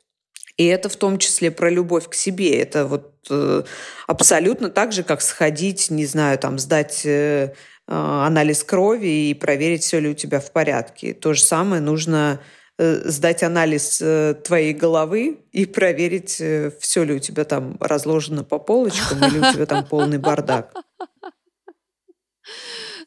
И 0.55 0.65
это 0.65 0.89
в 0.89 0.95
том 0.95 1.19
числе 1.19 1.51
про 1.51 1.69
любовь 1.69 2.09
к 2.09 2.13
себе. 2.13 2.59
Это 2.59 2.85
вот 2.85 3.13
э, 3.29 3.63
абсолютно 4.07 4.69
так 4.69 4.93
же, 4.93 5.03
как 5.03 5.21
сходить, 5.21 5.91
не 5.91 6.05
знаю, 6.05 6.39
там, 6.39 6.57
сдать 6.57 7.05
э, 7.05 7.53
анализ 7.85 8.63
крови 8.63 9.29
и 9.29 9.33
проверить, 9.33 9.83
все 9.83 9.99
ли 9.99 10.09
у 10.09 10.13
тебя 10.13 10.39
в 10.39 10.51
порядке. 10.51 11.13
То 11.13 11.33
же 11.33 11.43
самое 11.43 11.81
нужно 11.81 12.39
Э, 12.39 12.41
сдать 12.77 13.43
анализ 13.43 13.99
э, 14.01 14.35
твоей 14.43 14.73
головы 14.73 15.39
и 15.51 15.65
проверить, 15.65 16.39
э, 16.39 16.71
все 16.79 17.03
ли 17.03 17.13
у 17.13 17.19
тебя 17.19 17.43
там 17.43 17.77
разложено 17.79 18.43
по 18.43 18.59
полочкам 18.59 19.23
или 19.25 19.39
у 19.39 19.53
тебя 19.53 19.65
там 19.65 19.85
полный 19.89 20.19
бардак. 20.19 20.73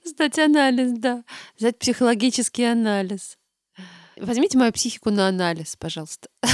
Сдать 0.04 0.38
анализ, 0.38 0.92
да. 0.98 1.24
Сдать 1.56 1.78
психологический 1.78 2.64
анализ. 2.64 3.36
Возьмите 4.16 4.58
мою 4.58 4.72
психику 4.72 5.10
на 5.10 5.28
анализ, 5.28 5.76
пожалуйста. 5.76 6.28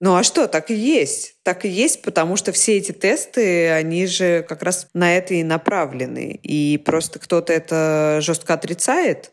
Ну 0.00 0.16
а 0.16 0.22
что, 0.22 0.48
так 0.48 0.70
и 0.70 0.74
есть. 0.74 1.36
Так 1.44 1.64
и 1.64 1.68
есть, 1.68 2.02
потому 2.02 2.36
что 2.36 2.52
все 2.52 2.76
эти 2.76 2.92
тесты, 2.92 3.70
они 3.70 4.06
же 4.06 4.44
как 4.46 4.62
раз 4.62 4.88
на 4.92 5.16
это 5.16 5.32
и 5.32 5.42
направлены. 5.42 6.38
И 6.42 6.76
просто 6.76 7.18
кто-то 7.18 7.54
это 7.54 8.18
жестко 8.20 8.52
отрицает, 8.52 9.32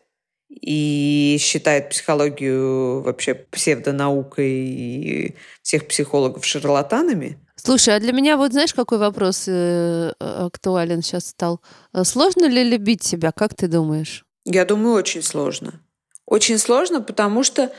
и 0.60 1.36
считает 1.40 1.90
психологию 1.90 3.02
вообще 3.02 3.34
псевдонаукой 3.34 4.50
и 4.50 5.34
всех 5.62 5.88
психологов 5.88 6.44
шарлатанами. 6.44 7.38
Слушай, 7.56 7.96
а 7.96 8.00
для 8.00 8.12
меня 8.12 8.36
вот 8.36 8.52
знаешь, 8.52 8.74
какой 8.74 8.98
вопрос 8.98 9.44
э, 9.46 10.12
актуален 10.18 11.02
сейчас 11.02 11.28
стал? 11.28 11.60
Сложно 12.02 12.46
ли 12.46 12.64
любить 12.64 13.02
себя, 13.02 13.32
как 13.32 13.54
ты 13.54 13.68
думаешь? 13.68 14.24
Я 14.44 14.64
думаю, 14.64 14.94
очень 14.94 15.22
сложно. 15.22 15.80
Очень 16.26 16.58
сложно, 16.58 17.00
потому 17.00 17.44
что 17.44 17.72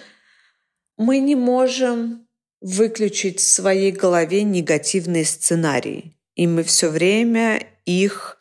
мы 0.98 1.20
не 1.20 1.36
можем 1.36 2.28
выключить 2.62 3.40
в 3.40 3.44
своей 3.44 3.92
голове 3.92 4.44
негативные 4.44 5.26
сценарии. 5.26 6.18
И 6.36 6.48
мы 6.48 6.64
все 6.64 6.90
время 6.90 7.68
их 7.86 8.38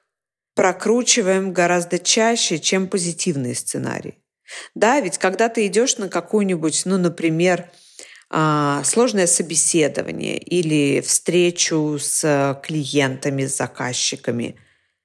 прокручиваем 0.55 1.53
гораздо 1.53 1.99
чаще, 1.99 2.59
чем 2.59 2.87
позитивные 2.89 3.55
сценарии. 3.55 4.22
Да, 4.75 5.01
ведь 5.01 5.19
когда 5.19 5.49
ты 5.49 5.67
идешь 5.67 5.99
на 5.99 6.09
какую-нибудь, 6.09 6.83
ну, 6.85 6.99
например, 6.99 7.71
а, 8.31 8.83
сложное 8.85 9.27
собеседование 9.27 10.39
или 10.39 11.01
встречу 11.01 11.99
с 12.01 12.61
клиентами, 12.65 13.47
с 13.47 13.57
заказчиками, 13.57 14.57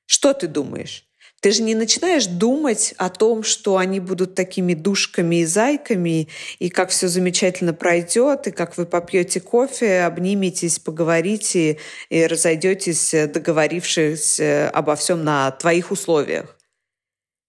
что 0.06 0.34
ты 0.34 0.48
думаешь? 0.48 1.08
Ты 1.40 1.52
же 1.52 1.62
не 1.62 1.76
начинаешь 1.76 2.26
думать 2.26 2.96
о 2.98 3.10
том, 3.10 3.44
что 3.44 3.78
они 3.78 4.00
будут 4.00 4.34
такими 4.34 4.74
душками 4.74 5.38
и 5.38 5.46
зайками, 5.46 6.30
и 6.58 6.70
как 6.70 6.90
все 6.90 7.08
замечательно 7.08 7.74
пройдет, 7.74 8.48
и 8.48 8.52
как 8.52 8.76
вы 8.78 8.88
попьете 8.88 9.40
кофе, 9.40 10.02
обниметесь, 10.02 10.80
поговорите 10.80 11.78
и 12.10 12.26
разойдетесь, 12.26 13.12
договорившись 13.32 14.40
э, 14.40 14.70
обо 14.70 14.96
всем 14.96 15.24
на 15.24 15.52
твоих 15.52 15.92
условиях. 15.92 16.57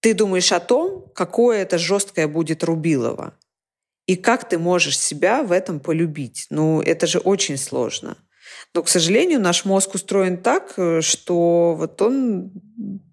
Ты 0.00 0.14
думаешь 0.14 0.52
о 0.52 0.60
том, 0.60 1.10
какое 1.14 1.62
это 1.62 1.78
жесткое 1.78 2.28
будет 2.28 2.64
Рубилово. 2.64 3.34
И 4.06 4.16
как 4.16 4.48
ты 4.48 4.58
можешь 4.58 4.98
себя 4.98 5.42
в 5.42 5.52
этом 5.52 5.80
полюбить? 5.80 6.46
Ну, 6.50 6.80
это 6.80 7.06
же 7.06 7.18
очень 7.18 7.58
сложно. 7.58 8.16
Но, 8.74 8.82
к 8.82 8.88
сожалению, 8.88 9.40
наш 9.40 9.64
мозг 9.64 9.94
устроен 9.94 10.38
так, 10.38 10.74
э, 10.76 11.00
что 11.00 11.74
вот 11.74 12.00
он 12.00 12.50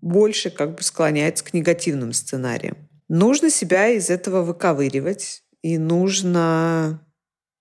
больше 0.01 0.49
как 0.49 0.75
бы 0.75 0.83
склоняется 0.83 1.43
к 1.43 1.53
негативным 1.53 2.13
сценариям. 2.13 2.77
Нужно 3.09 3.49
себя 3.49 3.89
из 3.89 4.09
этого 4.09 4.41
выковыривать, 4.41 5.43
и 5.61 5.77
нужно 5.77 7.05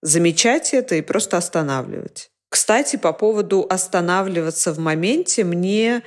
замечать 0.03 0.75
это 0.75 0.95
и 0.95 1.03
просто 1.03 1.37
останавливать. 1.37 2.31
Кстати, 2.49 2.97
по 2.97 3.13
поводу 3.13 3.67
останавливаться 3.69 4.73
в 4.73 4.79
моменте, 4.79 5.45
мне... 5.45 6.03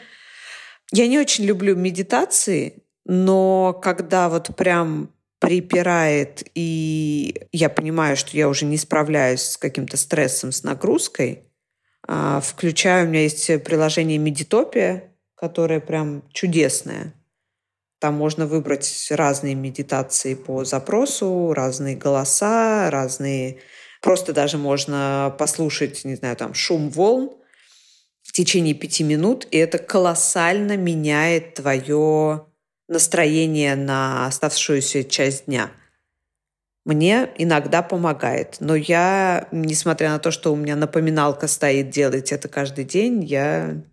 Я 0.93 1.07
не 1.07 1.19
очень 1.19 1.43
люблю 1.43 1.75
медитации, 1.75 2.86
но 3.07 3.73
когда 3.81 4.27
вот 4.27 4.53
прям 4.57 5.09
припирает, 5.39 6.43
и 6.55 7.47
я 7.53 7.69
понимаю, 7.69 8.17
что 8.17 8.35
я 8.35 8.49
уже 8.49 8.65
не 8.65 8.75
справляюсь 8.75 9.43
с 9.43 9.57
каким-то 9.57 9.95
стрессом, 9.95 10.51
с 10.51 10.63
нагрузкой, 10.63 11.43
а, 12.05 12.41
включаю, 12.41 13.05
у 13.07 13.09
меня 13.09 13.23
есть 13.23 13.63
приложение 13.63 14.17
Медитопия, 14.17 15.13
которое 15.35 15.79
прям 15.79 16.23
чудесное. 16.33 17.13
Там 17.99 18.15
можно 18.15 18.45
выбрать 18.45 19.07
разные 19.09 19.55
медитации 19.55 20.35
по 20.35 20.65
запросу, 20.65 21.53
разные 21.53 21.95
голоса, 21.95 22.89
разные... 22.91 23.59
Просто 24.01 24.33
даже 24.33 24.57
можно 24.57 25.35
послушать, 25.39 26.03
не 26.03 26.15
знаю, 26.15 26.35
там 26.35 26.53
шум 26.53 26.89
волн 26.89 27.31
в 28.21 28.33
течение 28.33 28.75
пяти 28.75 29.03
минут, 29.03 29.47
и 29.49 29.57
это 29.57 29.77
колоссально 29.79 30.77
меняет 30.77 31.55
твое 31.55 32.47
настроение 32.87 33.75
на 33.75 34.27
оставшуюся 34.27 35.03
часть 35.03 35.45
дня. 35.45 35.71
Мне 36.85 37.29
иногда 37.37 37.81
помогает. 37.83 38.57
Но 38.61 38.75
я, 38.75 39.49
несмотря 39.51 40.09
на 40.11 40.19
то, 40.19 40.31
что 40.31 40.53
у 40.53 40.55
меня 40.55 40.75
напоминалка 40.75 41.47
стоит 41.47 41.89
делать 41.89 42.31
это 42.31 42.47
каждый 42.47 42.85
день, 42.85 43.23
я, 43.25 43.83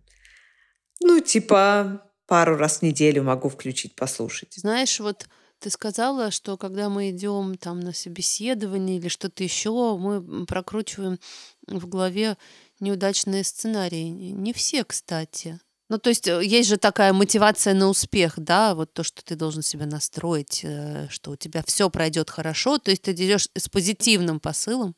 ну, 1.00 1.20
типа, 1.20 2.02
пару 2.26 2.56
раз 2.56 2.78
в 2.78 2.82
неделю 2.82 3.24
могу 3.24 3.48
включить, 3.48 3.96
послушать. 3.96 4.54
Знаешь, 4.54 5.00
вот 5.00 5.26
ты 5.58 5.70
сказала, 5.70 6.30
что 6.30 6.56
когда 6.56 6.88
мы 6.88 7.10
идем 7.10 7.56
там 7.56 7.80
на 7.80 7.92
собеседование 7.92 8.98
или 8.98 9.08
что-то 9.08 9.42
еще, 9.42 9.96
мы 9.96 10.46
прокручиваем 10.46 11.18
в 11.66 11.88
голове 11.88 12.36
неудачные 12.80 13.44
сценарии. 13.44 14.08
Не 14.08 14.52
все, 14.52 14.84
кстати. 14.84 15.58
Ну, 15.90 15.98
то 15.98 16.08
есть 16.08 16.26
э, 16.26 16.42
есть 16.42 16.68
же 16.68 16.78
такая 16.78 17.12
мотивация 17.12 17.74
на 17.74 17.88
успех, 17.88 18.34
да, 18.38 18.74
вот 18.74 18.94
то, 18.94 19.02
что 19.02 19.22
ты 19.22 19.36
должен 19.36 19.62
себя 19.62 19.84
настроить, 19.86 20.60
э, 20.64 21.08
что 21.10 21.32
у 21.32 21.36
тебя 21.36 21.62
все 21.66 21.90
пройдет 21.90 22.30
хорошо, 22.30 22.78
то 22.78 22.90
есть 22.90 23.02
ты 23.02 23.12
идешь 23.12 23.48
с 23.54 23.68
позитивным 23.68 24.40
посылом, 24.40 24.94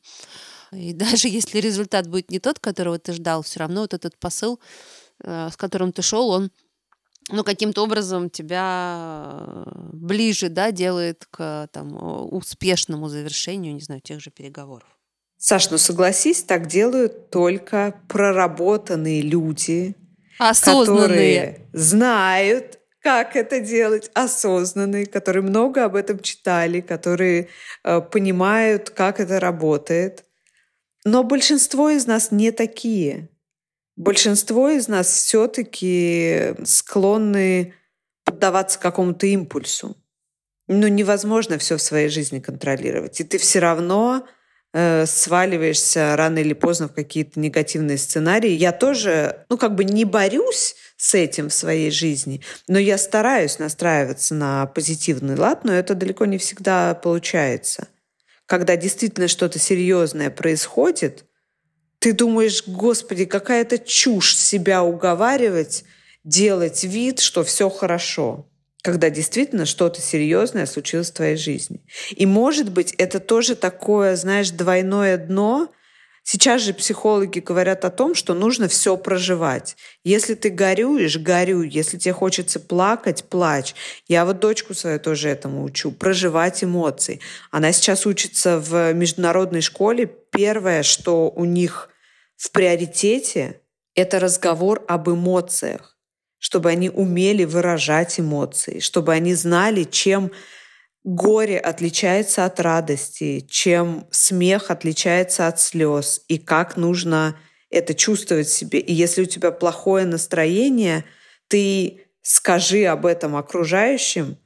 и 0.71 0.93
даже 0.93 1.27
если 1.27 1.59
результат 1.59 2.07
будет 2.07 2.31
не 2.31 2.39
тот, 2.39 2.59
которого 2.59 2.99
ты 2.99 3.13
ждал, 3.13 3.41
все 3.43 3.59
равно 3.59 3.81
вот 3.81 3.93
этот 3.93 4.17
посыл, 4.17 4.61
э, 5.23 5.49
с 5.51 5.57
которым 5.57 5.91
ты 5.91 6.01
шел, 6.01 6.29
он 6.29 6.51
ну, 7.29 7.43
каким-то 7.43 7.83
образом 7.83 8.29
тебя 8.29 9.65
ближе, 9.91 10.47
да, 10.47 10.71
делает 10.71 11.25
к 11.29 11.67
там, 11.73 11.97
успешному 12.33 13.09
завершению, 13.09 13.73
не 13.73 13.81
знаю, 13.81 13.99
тех 13.99 14.21
же 14.21 14.31
переговоров. 14.31 14.87
Саш, 15.37 15.69
ну 15.69 15.77
согласись, 15.77 16.43
так 16.43 16.67
делают 16.67 17.29
только 17.29 18.01
проработанные 18.07 19.21
люди, 19.21 19.95
которые 20.37 21.67
знают, 21.73 22.79
как 23.01 23.35
это 23.35 23.59
делать, 23.59 24.11
осознанные, 24.13 25.05
которые 25.05 25.43
много 25.43 25.85
об 25.85 25.95
этом 25.95 26.19
читали, 26.19 26.81
которые 26.81 27.47
э, 27.83 28.01
понимают, 28.01 28.89
как 28.89 29.19
это 29.19 29.39
работает. 29.39 30.25
Но 31.05 31.23
большинство 31.23 31.89
из 31.89 32.05
нас 32.05 32.31
не 32.31 32.51
такие. 32.51 33.29
Большинство 33.95 34.69
из 34.69 34.87
нас 34.87 35.07
все-таки 35.07 36.53
склонны 36.65 37.73
поддаваться 38.25 38.77
какому-то 38.77 39.25
импульсу. 39.25 39.95
Ну, 40.67 40.87
невозможно 40.87 41.57
все 41.57 41.77
в 41.77 41.81
своей 41.81 42.09
жизни 42.09 42.39
контролировать. 42.39 43.21
И 43.21 43.23
ты 43.23 43.37
все 43.37 43.59
равно 43.59 44.27
э, 44.77 45.05
сваливаешься 45.07 46.15
рано 46.15 46.37
или 46.37 46.53
поздно 46.53 46.87
в 46.87 46.93
какие-то 46.93 47.39
негативные 47.39 47.97
сценарии. 47.97 48.51
Я 48.51 48.71
тоже, 48.71 49.45
ну, 49.49 49.57
как 49.57 49.73
бы 49.73 49.83
не 49.83 50.05
борюсь 50.05 50.75
с 50.97 51.15
этим 51.15 51.49
в 51.49 51.53
своей 51.53 51.89
жизни, 51.89 52.41
но 52.67 52.77
я 52.77 52.99
стараюсь 52.99 53.57
настраиваться 53.57 54.35
на 54.35 54.67
позитивный 54.67 55.35
лад, 55.35 55.63
но 55.63 55.73
это 55.73 55.95
далеко 55.95 56.25
не 56.25 56.37
всегда 56.37 56.93
получается. 56.93 57.87
Когда 58.45 58.75
действительно 58.75 59.27
что-то 59.27 59.57
серьезное 59.57 60.29
происходит, 60.29 61.25
ты 61.97 62.13
думаешь, 62.13 62.63
господи, 62.67 63.25
какая-то 63.25 63.79
чушь 63.79 64.35
себя 64.35 64.83
уговаривать, 64.83 65.85
делать 66.23 66.83
вид, 66.83 67.19
что 67.19 67.43
все 67.43 67.69
хорошо 67.71 68.47
когда 68.83 69.09
действительно 69.09 69.65
что-то 69.65 70.01
серьезное 70.01 70.65
случилось 70.65 71.11
в 71.11 71.15
твоей 71.15 71.35
жизни. 71.35 71.81
И, 72.11 72.25
может 72.25 72.71
быть, 72.71 72.93
это 72.93 73.19
тоже 73.19 73.55
такое, 73.55 74.15
знаешь, 74.15 74.51
двойное 74.51 75.17
дно. 75.17 75.71
Сейчас 76.23 76.61
же 76.61 76.73
психологи 76.73 77.39
говорят 77.39 77.85
о 77.85 77.89
том, 77.89 78.13
что 78.13 78.33
нужно 78.33 78.67
все 78.67 78.97
проживать. 78.97 79.77
Если 80.03 80.35
ты 80.35 80.49
горюешь, 80.49 81.17
горюй. 81.17 81.69
Если 81.69 81.97
тебе 81.97 82.13
хочется 82.13 82.59
плакать, 82.59 83.23
плачь. 83.25 83.75
Я 84.07 84.25
вот 84.25 84.39
дочку 84.39 84.73
свою 84.73 84.99
тоже 84.99 85.29
этому 85.29 85.63
учу. 85.63 85.91
Проживать 85.91 86.63
эмоции. 86.63 87.21
Она 87.49 87.71
сейчас 87.71 88.05
учится 88.05 88.59
в 88.59 88.93
международной 88.93 89.61
школе. 89.61 90.05
Первое, 90.05 90.83
что 90.83 91.29
у 91.29 91.45
них 91.45 91.89
в 92.35 92.51
приоритете, 92.51 93.61
это 93.95 94.19
разговор 94.19 94.83
об 94.87 95.09
эмоциях 95.09 95.96
чтобы 96.39 96.69
они 96.69 96.89
умели 96.89 97.43
выражать 97.43 98.19
эмоции, 98.19 98.79
чтобы 98.79 99.13
они 99.13 99.33
знали, 99.33 99.83
чем 99.83 100.31
горе 101.03 101.57
отличается 101.57 102.45
от 102.45 102.59
радости, 102.59 103.45
чем 103.49 104.07
смех 104.11 104.69
отличается 104.69 105.47
от 105.47 105.59
слез, 105.59 106.21
и 106.27 106.37
как 106.37 106.77
нужно 106.77 107.39
это 107.69 107.93
чувствовать 107.93 108.49
себе. 108.49 108.79
И 108.79 108.93
если 108.93 109.23
у 109.23 109.25
тебя 109.25 109.51
плохое 109.51 110.05
настроение, 110.05 111.05
ты 111.47 112.07
скажи 112.21 112.85
об 112.85 113.05
этом 113.05 113.35
окружающим, 113.35 114.37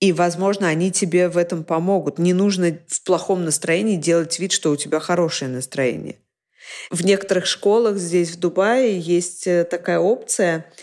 и, 0.00 0.12
возможно, 0.12 0.68
они 0.68 0.92
тебе 0.92 1.28
в 1.28 1.36
этом 1.36 1.64
помогут. 1.64 2.20
Не 2.20 2.32
нужно 2.32 2.78
в 2.86 3.02
плохом 3.02 3.44
настроении 3.44 3.96
делать 3.96 4.38
вид, 4.38 4.52
что 4.52 4.70
у 4.70 4.76
тебя 4.76 5.00
хорошее 5.00 5.50
настроение. 5.50 6.20
В 6.90 7.04
некоторых 7.04 7.46
школах 7.46 7.96
здесь, 7.96 8.30
в 8.30 8.38
Дубае, 8.38 9.00
есть 9.00 9.48
э, 9.48 9.64
такая 9.64 9.98
опция— 9.98 10.66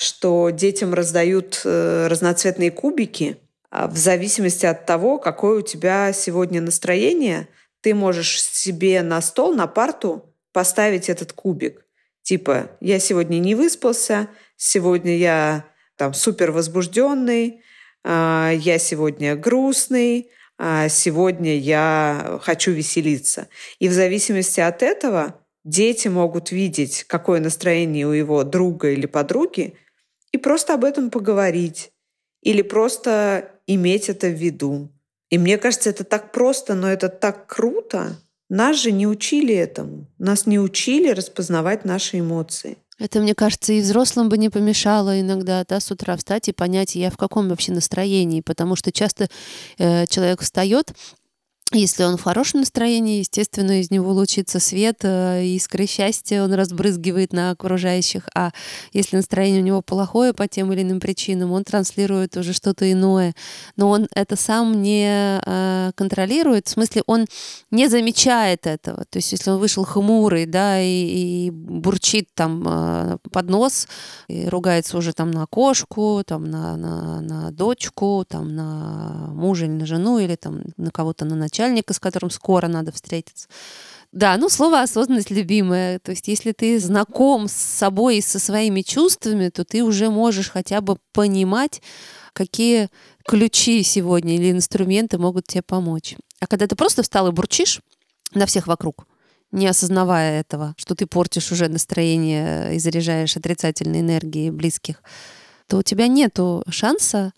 что 0.00 0.48
детям 0.48 0.94
раздают 0.94 1.60
э, 1.64 2.06
разноцветные 2.08 2.70
кубики. 2.70 3.36
А 3.70 3.86
в 3.86 3.98
зависимости 3.98 4.64
от 4.64 4.86
того, 4.86 5.18
какое 5.18 5.58
у 5.58 5.62
тебя 5.62 6.14
сегодня 6.14 6.62
настроение, 6.62 7.48
ты 7.82 7.94
можешь 7.94 8.42
себе 8.42 9.02
на 9.02 9.20
стол, 9.20 9.54
на 9.54 9.66
парту 9.66 10.34
поставить 10.52 11.10
этот 11.10 11.34
кубик. 11.34 11.84
Типа, 12.22 12.70
я 12.80 12.98
сегодня 12.98 13.38
не 13.40 13.54
выспался, 13.54 14.28
сегодня 14.56 15.18
я 15.18 15.66
там 15.96 16.14
супер 16.14 16.50
возбужденный, 16.50 17.62
а, 18.02 18.52
я 18.52 18.78
сегодня 18.78 19.36
грустный, 19.36 20.30
а 20.58 20.88
сегодня 20.88 21.58
я 21.58 22.40
хочу 22.42 22.70
веселиться. 22.70 23.48
И 23.78 23.88
в 23.88 23.92
зависимости 23.92 24.60
от 24.60 24.82
этого 24.82 25.44
дети 25.62 26.08
могут 26.08 26.52
видеть, 26.52 27.04
какое 27.06 27.38
настроение 27.40 28.06
у 28.06 28.12
его 28.12 28.44
друга 28.44 28.90
или 28.90 29.04
подруги, 29.04 29.74
и 30.32 30.38
просто 30.38 30.74
об 30.74 30.84
этом 30.84 31.10
поговорить. 31.10 31.92
Или 32.42 32.62
просто 32.62 33.50
иметь 33.66 34.08
это 34.08 34.28
в 34.28 34.34
виду. 34.34 34.88
И 35.28 35.38
мне 35.38 35.58
кажется, 35.58 35.90
это 35.90 36.04
так 36.04 36.32
просто, 36.32 36.74
но 36.74 36.90
это 36.90 37.08
так 37.08 37.46
круто. 37.46 38.16
Нас 38.48 38.80
же 38.80 38.90
не 38.90 39.06
учили 39.06 39.54
этому. 39.54 40.06
Нас 40.18 40.46
не 40.46 40.58
учили 40.58 41.10
распознавать 41.10 41.84
наши 41.84 42.18
эмоции. 42.18 42.78
Это, 42.98 43.20
мне 43.20 43.34
кажется, 43.34 43.72
и 43.72 43.80
взрослым 43.80 44.28
бы 44.28 44.36
не 44.36 44.50
помешало 44.50 45.18
иногда 45.20 45.64
да, 45.66 45.80
с 45.80 45.90
утра 45.90 46.16
встать 46.16 46.48
и 46.48 46.52
понять, 46.52 46.96
я 46.96 47.10
в 47.10 47.16
каком 47.16 47.48
вообще 47.48 47.72
настроении, 47.72 48.42
потому 48.42 48.76
что 48.76 48.92
часто 48.92 49.28
э, 49.78 50.06
человек 50.06 50.42
встает 50.42 50.92
если 51.72 52.02
он 52.02 52.16
в 52.16 52.22
хорошем 52.22 52.60
настроении, 52.60 53.20
естественно, 53.20 53.80
из 53.80 53.92
него 53.92 54.12
лучится 54.12 54.58
свет, 54.58 54.98
э, 55.02 55.44
искры 55.44 55.86
счастья 55.86 56.42
он 56.42 56.52
разбрызгивает 56.52 57.32
на 57.32 57.50
окружающих. 57.50 58.28
А 58.34 58.50
если 58.92 59.16
настроение 59.16 59.62
у 59.62 59.64
него 59.64 59.80
плохое 59.80 60.32
по 60.32 60.48
тем 60.48 60.72
или 60.72 60.82
иным 60.82 60.98
причинам, 60.98 61.52
он 61.52 61.62
транслирует 61.62 62.36
уже 62.36 62.52
что-то 62.54 62.90
иное. 62.90 63.34
Но 63.76 63.88
он 63.88 64.08
это 64.16 64.34
сам 64.34 64.82
не 64.82 65.40
э, 65.46 65.92
контролирует, 65.94 66.66
в 66.66 66.70
смысле 66.70 67.02
он 67.06 67.26
не 67.70 67.88
замечает 67.88 68.66
этого. 68.66 69.04
То 69.08 69.18
есть 69.18 69.30
если 69.30 69.50
он 69.50 69.58
вышел 69.58 69.84
хмурый, 69.84 70.46
да, 70.46 70.80
и, 70.80 71.46
и 71.46 71.50
бурчит 71.50 72.30
там 72.34 72.64
э, 72.66 73.18
под 73.30 73.48
нос, 73.48 73.86
и 74.26 74.48
ругается 74.48 74.98
уже 74.98 75.12
там 75.12 75.30
на 75.30 75.46
кошку, 75.46 76.22
там 76.26 76.50
на, 76.50 76.76
на, 76.76 77.20
на 77.20 77.50
дочку, 77.52 78.24
там 78.28 78.56
на 78.56 79.30
мужа 79.34 79.66
или 79.66 79.72
на 79.72 79.86
жену, 79.86 80.18
или 80.18 80.34
там 80.34 80.62
на 80.76 80.90
кого-то 80.90 81.24
на 81.24 81.36
начальника, 81.36 81.59
начальника, 81.60 81.94
с 81.94 82.00
которым 82.00 82.30
скоро 82.30 82.68
надо 82.68 82.92
встретиться. 82.92 83.48
Да, 84.12 84.36
ну 84.38 84.48
слово 84.48 84.82
осознанность 84.82 85.30
любимое. 85.30 85.98
То 86.00 86.10
есть 86.10 86.26
если 86.26 86.52
ты 86.52 86.80
знаком 86.80 87.48
с 87.48 87.52
собой 87.52 88.18
и 88.18 88.22
со 88.22 88.38
своими 88.38 88.82
чувствами, 88.82 89.50
то 89.50 89.64
ты 89.64 89.84
уже 89.84 90.10
можешь 90.10 90.50
хотя 90.50 90.80
бы 90.80 90.96
понимать, 91.12 91.80
какие 92.32 92.88
ключи 93.24 93.82
сегодня 93.82 94.34
или 94.34 94.50
инструменты 94.50 95.18
могут 95.18 95.46
тебе 95.46 95.62
помочь. 95.62 96.16
А 96.40 96.46
когда 96.46 96.66
ты 96.66 96.74
просто 96.74 97.02
встал 97.02 97.28
и 97.28 97.32
бурчишь 97.32 97.80
на 98.34 98.46
всех 98.46 98.66
вокруг, 98.66 99.06
не 99.52 99.68
осознавая 99.68 100.40
этого, 100.40 100.74
что 100.76 100.94
ты 100.94 101.06
портишь 101.06 101.52
уже 101.52 101.68
настроение 101.68 102.74
и 102.74 102.78
заряжаешь 102.78 103.36
отрицательной 103.36 104.00
энергией 104.00 104.50
близких, 104.50 105.02
то 105.68 105.78
у 105.78 105.82
тебя 105.82 106.08
нет 106.08 106.36
шанса 106.68 107.32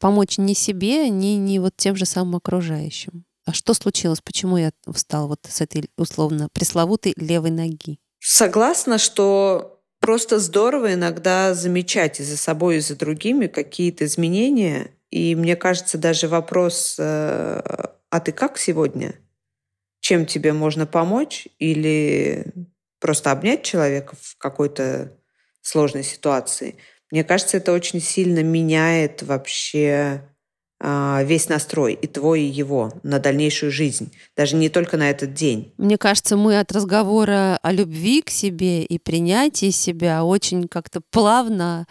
помочь 0.00 0.38
ни 0.38 0.54
себе, 0.54 1.10
ни, 1.10 1.36
ни 1.36 1.58
вот 1.58 1.74
тем 1.76 1.94
же 1.94 2.06
самым 2.06 2.36
окружающим. 2.36 3.24
А 3.48 3.54
что 3.54 3.72
случилось? 3.72 4.20
Почему 4.20 4.58
я 4.58 4.72
встал 4.92 5.26
вот 5.26 5.40
с 5.48 5.62
этой 5.62 5.88
условно 5.96 6.50
пресловутой 6.52 7.14
левой 7.16 7.50
ноги? 7.50 7.98
Согласна, 8.20 8.98
что 8.98 9.80
просто 10.00 10.38
здорово 10.38 10.92
иногда 10.92 11.54
замечать 11.54 12.20
и 12.20 12.24
за 12.24 12.36
собой, 12.36 12.76
и 12.76 12.80
за 12.80 12.94
другими 12.94 13.46
какие-то 13.46 14.04
изменения. 14.04 14.90
И 15.08 15.34
мне 15.34 15.56
кажется, 15.56 15.96
даже 15.96 16.28
вопрос, 16.28 16.96
э, 16.98 17.62
а 18.10 18.20
ты 18.20 18.32
как 18.32 18.58
сегодня? 18.58 19.14
Чем 20.00 20.26
тебе 20.26 20.52
можно 20.52 20.84
помочь? 20.84 21.48
Или 21.58 22.52
просто 23.00 23.32
обнять 23.32 23.62
человека 23.62 24.14
в 24.20 24.36
какой-то 24.36 25.16
сложной 25.62 26.04
ситуации? 26.04 26.76
Мне 27.10 27.24
кажется, 27.24 27.56
это 27.56 27.72
очень 27.72 28.02
сильно 28.02 28.42
меняет 28.42 29.22
вообще 29.22 30.28
весь 30.80 31.48
настрой, 31.48 31.94
и 31.94 32.06
твой, 32.06 32.42
и 32.42 32.46
его, 32.46 32.92
на 33.02 33.18
дальнейшую 33.18 33.72
жизнь, 33.72 34.12
даже 34.36 34.54
не 34.56 34.68
только 34.68 34.96
на 34.96 35.10
этот 35.10 35.34
день. 35.34 35.72
Мне 35.76 35.98
кажется, 35.98 36.36
мы 36.36 36.60
от 36.60 36.70
разговора 36.70 37.58
о 37.62 37.72
любви 37.72 38.22
к 38.22 38.30
себе 38.30 38.84
и 38.84 38.98
принятии 38.98 39.70
себя 39.70 40.24
очень 40.24 40.68
как-то 40.68 41.00
плавно 41.10 41.86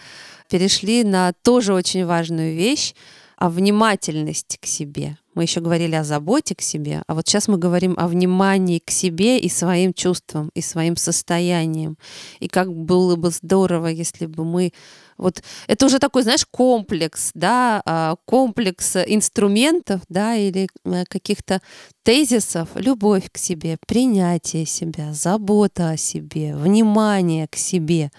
перешли 0.50 1.04
на 1.04 1.34
тоже 1.44 1.74
очень 1.74 2.06
важную 2.06 2.56
вещь, 2.56 2.94
а 3.36 3.50
внимательность 3.50 4.58
к 4.60 4.66
себе. 4.66 5.18
Мы 5.36 5.44
еще 5.44 5.60
говорили 5.60 5.94
о 5.94 6.04
заботе 6.04 6.56
к 6.56 6.62
себе, 6.62 7.04
а 7.06 7.14
вот 7.14 7.28
сейчас 7.28 7.48
мы 7.48 7.60
говорим 7.60 7.94
о 7.98 8.08
внимании 8.08 8.80
к 8.80 8.90
себе 8.90 9.38
и 9.38 9.50
своим 9.50 9.94
чувствам, 9.94 10.50
и 10.56 10.62
своим 10.62 10.96
состоянием. 10.96 11.98
И 12.40 12.48
как 12.48 12.74
было 12.74 13.16
бы 13.16 13.30
здорово, 13.30 13.88
если 13.88 14.26
бы 14.26 14.44
мы 14.44 14.72
вот 15.18 15.42
это 15.68 15.86
уже 15.86 16.00
такой, 16.00 16.24
знаешь, 16.24 16.46
комплекс, 16.46 17.32
да, 17.34 17.82
а, 17.86 18.16
комплекс 18.26 18.96
инструментов, 18.96 20.02
да, 20.10 20.36
или 20.36 20.70
э, 20.86 21.04
каких-то 21.06 21.62
тезисов, 22.04 22.70
любовь 22.76 23.30
к 23.32 23.38
себе, 23.38 23.78
принятие 23.88 24.66
себя, 24.66 25.14
забота 25.14 25.92
о 25.92 25.98
себе, 25.98 26.56
внимание 26.56 27.48
к 27.48 27.56
себе. 27.56 28.12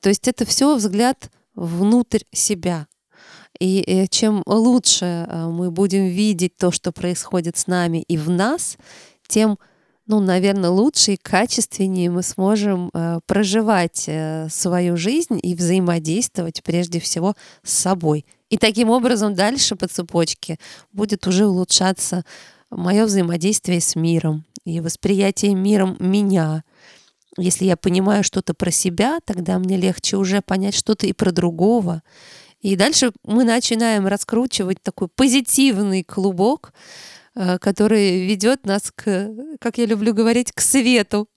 То 0.00 0.08
есть 0.08 0.28
это 0.28 0.44
все 0.44 0.74
взгляд 0.74 1.30
внутрь 1.54 2.22
себя. 2.32 2.86
И 3.60 3.84
э, 3.86 4.06
чем 4.08 4.42
лучше 4.46 5.26
э, 5.28 5.46
мы 5.46 5.70
будем 5.70 6.06
видеть 6.06 6.56
то, 6.56 6.72
что 6.72 6.90
происходит 6.92 7.56
с 7.56 7.66
нами 7.66 8.04
и 8.08 8.16
в 8.16 8.28
нас, 8.28 8.76
тем 9.28 9.58
ну, 10.06 10.20
наверное, 10.20 10.70
лучше 10.70 11.12
и 11.12 11.16
качественнее 11.16 12.10
мы 12.10 12.22
сможем 12.22 12.90
э, 12.92 13.20
проживать 13.26 14.04
э, 14.06 14.48
свою 14.50 14.96
жизнь 14.96 15.40
и 15.42 15.54
взаимодействовать 15.54 16.62
прежде 16.62 17.00
всего 17.00 17.34
с 17.62 17.72
собой. 17.72 18.26
И 18.50 18.58
таким 18.58 18.90
образом 18.90 19.34
дальше 19.34 19.76
по 19.76 19.88
цепочке 19.88 20.58
будет 20.92 21.26
уже 21.26 21.46
улучшаться 21.46 22.24
мое 22.70 23.06
взаимодействие 23.06 23.80
с 23.80 23.96
миром 23.96 24.44
и 24.64 24.80
восприятие 24.80 25.54
миром 25.54 25.96
меня. 25.98 26.64
Если 27.38 27.64
я 27.64 27.76
понимаю 27.76 28.22
что-то 28.22 28.54
про 28.54 28.70
себя, 28.70 29.18
тогда 29.24 29.58
мне 29.58 29.76
легче 29.76 30.16
уже 30.16 30.40
понять 30.42 30.74
что-то 30.74 31.06
и 31.06 31.12
про 31.12 31.32
другого. 31.32 32.02
И 32.60 32.76
дальше 32.76 33.12
мы 33.24 33.44
начинаем 33.44 34.06
раскручивать 34.06 34.82
такой 34.82 35.08
позитивный 35.08 36.02
клубок, 36.02 36.72
который 37.34 38.26
ведет 38.26 38.64
нас 38.66 38.92
к, 38.94 39.30
как 39.60 39.78
я 39.78 39.86
люблю 39.86 40.14
говорить, 40.14 40.52
к 40.52 40.60
свету. 40.60 41.28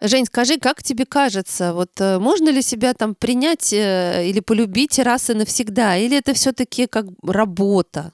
Жень, 0.00 0.26
скажи, 0.26 0.58
как 0.58 0.82
тебе 0.82 1.06
кажется, 1.06 1.72
вот 1.72 1.98
э, 1.98 2.18
можно 2.18 2.50
ли 2.50 2.60
себя 2.60 2.92
там 2.92 3.14
принять 3.14 3.72
э, 3.72 4.28
или 4.28 4.40
полюбить 4.40 4.98
раз 4.98 5.30
и 5.30 5.34
навсегда, 5.34 5.96
или 5.96 6.18
это 6.18 6.34
все-таки 6.34 6.86
как 6.86 7.06
работа? 7.22 8.12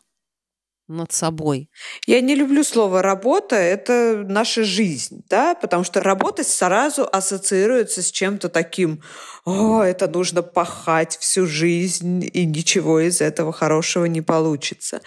над 0.91 1.13
собой? 1.13 1.71
Я 2.07 2.21
не 2.21 2.35
люблю 2.35 2.65
слово 2.65 3.01
«работа», 3.01 3.55
это 3.55 4.25
наша 4.27 4.65
жизнь, 4.65 5.23
да, 5.29 5.55
потому 5.55 5.85
что 5.85 6.01
работа 6.01 6.43
сразу 6.43 7.09
ассоциируется 7.11 8.03
с 8.03 8.11
чем-то 8.11 8.49
таким, 8.49 9.01
о, 9.45 9.83
это 9.83 10.09
нужно 10.09 10.43
пахать 10.43 11.17
всю 11.19 11.47
жизнь, 11.47 12.29
и 12.33 12.45
ничего 12.45 13.01
из 13.01 13.21
этого 13.21 13.53
хорошего 13.53 14.07
не 14.07 14.21
получится. 14.21 15.01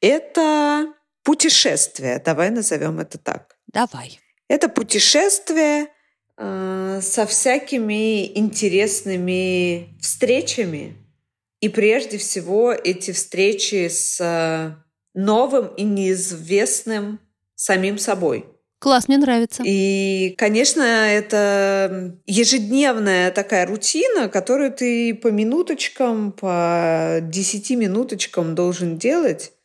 Это 0.00 0.94
путешествие, 1.26 2.22
давай 2.24 2.50
назовем 2.50 3.00
это 3.00 3.18
так. 3.18 3.56
Давай. 3.66 4.20
Это 4.48 4.68
путешествие 4.68 5.88
э, 6.38 7.00
со 7.02 7.26
всякими 7.26 8.38
интересными 8.38 9.88
встречами, 10.00 10.96
и 11.60 11.68
прежде 11.68 12.18
всего 12.18 12.72
эти 12.72 13.10
встречи 13.10 13.88
с 13.88 14.78
новым 15.14 15.66
и 15.74 15.82
неизвестным 15.82 17.18
самим 17.56 17.98
собой. 17.98 18.46
Класс, 18.78 19.08
мне 19.08 19.18
нравится. 19.18 19.64
И, 19.66 20.34
конечно, 20.38 20.82
это 20.82 22.14
ежедневная 22.26 23.32
такая 23.32 23.66
рутина, 23.66 24.28
которую 24.28 24.70
ты 24.70 25.12
по 25.14 25.28
минуточкам, 25.28 26.30
по 26.30 27.18
десяти 27.20 27.74
минуточкам 27.74 28.54
должен 28.54 28.96
делать 28.96 29.55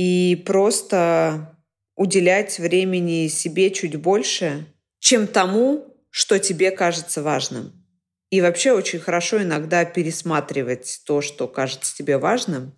и 0.00 0.34
просто 0.46 1.58
уделять 1.94 2.58
времени 2.58 3.28
себе 3.28 3.70
чуть 3.70 3.96
больше, 3.96 4.64
чем 4.98 5.26
тому, 5.26 5.94
что 6.08 6.38
тебе 6.38 6.70
кажется 6.70 7.22
важным. 7.22 7.84
И 8.30 8.40
вообще 8.40 8.72
очень 8.72 8.98
хорошо 8.98 9.42
иногда 9.42 9.84
пересматривать 9.84 11.02
то, 11.04 11.20
что 11.20 11.46
кажется 11.46 11.94
тебе 11.94 12.16
важным, 12.16 12.74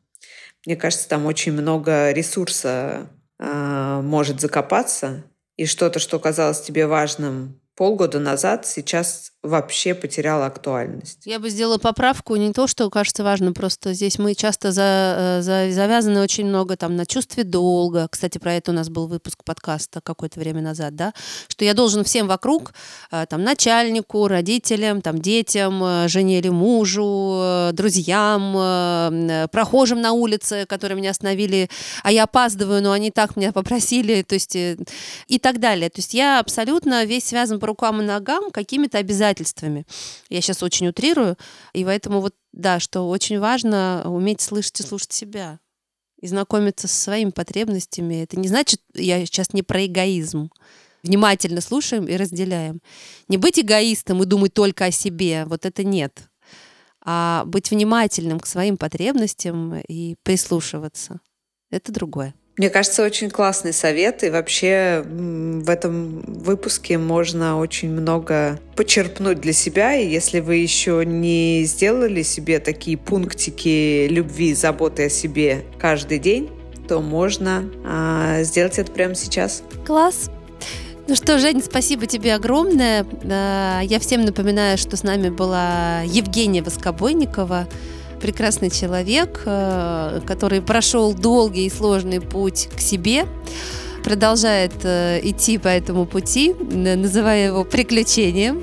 мне 0.66 0.75
кажется, 0.75 1.09
там 1.09 1.27
очень 1.27 1.53
много 1.53 2.11
ресурса 2.11 3.09
э, 3.39 4.01
может 4.03 4.41
закопаться, 4.41 5.23
и 5.57 5.64
что-то, 5.66 6.01
что 6.01 6.18
казалось 6.18 6.62
тебе 6.62 6.89
важным 6.89 7.62
полгода 7.75 8.18
назад 8.18 8.66
сейчас 8.66 9.33
вообще 9.43 9.95
потеряла 9.95 10.47
актуальность. 10.47 11.23
Я 11.25 11.41
бы 11.41 11.51
сделала 11.51 11.79
поправку 11.79 12.37
не 12.37 12.53
то, 12.53 12.68
что 12.68 12.89
кажется 12.91 13.25
важным, 13.25 13.55
просто 13.55 13.93
здесь 13.93 14.18
мы 14.18 14.35
часто 14.35 14.70
за, 14.70 15.41
э, 15.41 15.43
за, 15.43 15.73
завязаны 15.73 16.20
очень 16.23 16.47
много 16.47 16.77
там 16.77 16.95
на 16.95 17.07
чувстве 17.07 17.43
долга. 17.43 18.07
Кстати, 18.09 18.39
про 18.39 18.55
это 18.55 18.70
у 18.70 18.75
нас 18.75 18.89
был 18.89 19.09
выпуск 19.09 19.43
подкаста 19.45 20.01
какое-то 20.01 20.39
время 20.39 20.62
назад, 20.62 20.95
да, 20.95 21.12
что 21.49 21.64
я 21.64 21.75
должен 21.75 22.05
всем 22.05 22.29
вокруг, 22.29 22.73
э, 23.11 23.27
там, 23.29 23.43
начальнику, 23.43 24.29
родителям, 24.29 25.03
там, 25.03 25.20
детям, 25.20 25.83
э, 25.83 26.09
жене 26.09 26.39
или 26.39 26.51
мужу, 26.51 27.73
друзьям, 27.73 29.49
прохожим 29.51 30.01
на 30.01 30.12
улице, 30.12 30.66
которые 30.66 30.97
меня 30.97 31.11
остановили, 31.11 31.68
а 32.03 32.12
я 32.12 32.25
опаздываю, 32.25 32.83
но 32.83 32.93
они 32.93 33.11
так 33.11 33.37
меня 33.37 33.53
попросили, 33.53 34.23
то 34.23 34.35
есть 34.35 34.55
и 34.55 35.39
так 35.41 35.59
далее. 35.59 35.91
То 35.91 35.99
есть 35.99 36.14
я 36.14 36.39
абсолютно 36.39 37.05
весь 37.05 37.25
связан 37.25 37.59
по 37.63 37.69
рукам 37.69 38.03
и 38.03 38.05
ногам 38.05 38.51
какими-то 38.51 38.99
обязательствами. 38.99 39.87
Я 40.29 40.41
сейчас 40.41 40.65
очень 40.65 40.89
утрирую, 40.89 41.39
и 41.73 41.85
поэтому 41.85 42.21
вот, 42.21 42.35
да, 42.53 42.81
что 42.81 43.09
очень 43.09 43.39
важно 43.39 44.03
уметь 44.05 44.41
слышать 44.41 44.81
и 44.81 44.83
слушать 44.83 45.13
себя 45.13 45.61
и 46.21 46.27
знакомиться 46.27 46.89
со 46.89 47.01
своими 47.01 47.31
потребностями. 47.31 48.25
Это 48.25 48.37
не 48.37 48.49
значит, 48.49 48.81
я 48.95 49.25
сейчас 49.25 49.53
не 49.53 49.63
про 49.63 49.87
эгоизм. 49.87 50.51
Внимательно 51.05 51.61
слушаем 51.61 52.09
и 52.09 52.17
разделяем. 52.17 52.81
Не 53.29 53.37
быть 53.37 53.61
эгоистом 53.61 54.21
и 54.25 54.27
думать 54.27 54.55
только 54.55 54.87
о 54.87 54.91
себе, 54.91 55.45
вот 55.47 55.65
это 55.65 55.85
нет. 55.85 56.29
А 57.01 57.45
быть 57.47 57.71
внимательным 57.71 58.41
к 58.41 58.47
своим 58.47 58.77
потребностям 58.77 59.77
и 59.77 60.17
прислушиваться. 60.25 61.21
Это 61.71 61.93
другое. 61.93 62.35
Мне 62.59 62.69
кажется, 62.69 63.03
очень 63.03 63.31
классный 63.31 63.73
совет, 63.73 64.23
и 64.25 64.31
вообще 64.31 65.03
в 65.07 65.71
этом 65.71 66.21
выпуске 66.21 66.99
можно 66.99 67.59
очень 67.59 67.91
много 67.91 68.61
почерпнуть 68.77 69.41
для 69.41 69.55
себя, 69.55 69.95
и 69.95 70.07
если 70.07 70.41
вы 70.41 70.57
еще 70.57 71.03
не 71.07 71.65
сделали 71.65 72.21
себе 72.21 72.59
такие 72.59 72.99
пунктики 72.99 74.07
любви, 74.07 74.53
заботы 74.53 75.07
о 75.07 75.09
себе 75.09 75.65
каждый 75.79 76.19
день, 76.19 76.51
то 76.89 77.01
можно 77.01 77.71
а, 77.87 78.43
сделать 78.43 78.79
это 78.79 78.93
прямо 78.93 79.15
сейчас. 79.15 79.63
Класс! 79.87 80.31
Ну 81.09 81.17
что, 81.17 81.39
Жень, 81.39 81.63
спасибо 81.63 82.07
тебе 82.07 82.35
огромное. 82.35 83.05
Я 83.83 83.99
всем 83.99 84.25
напоминаю, 84.25 84.79
что 84.79 84.97
с 84.97 85.03
нами 85.03 85.31
была 85.31 86.03
Евгения 86.03 86.63
Воскобойникова, 86.63 87.67
прекрасный 88.23 88.70
человек, 88.70 89.43
э, 89.45 90.20
который 90.25 90.62
прошел 90.62 91.12
долгий 91.12 91.66
и 91.66 91.70
сложный 91.70 92.20
путь 92.20 92.68
к 92.75 92.81
себе, 92.81 93.27
продолжает 94.05 94.73
э, 94.85 95.20
идти 95.23 95.59
по 95.59 95.68
этому 95.68 96.07
пути, 96.07 96.55
называя 96.55 97.49
его 97.49 97.64
приключением. 97.64 98.62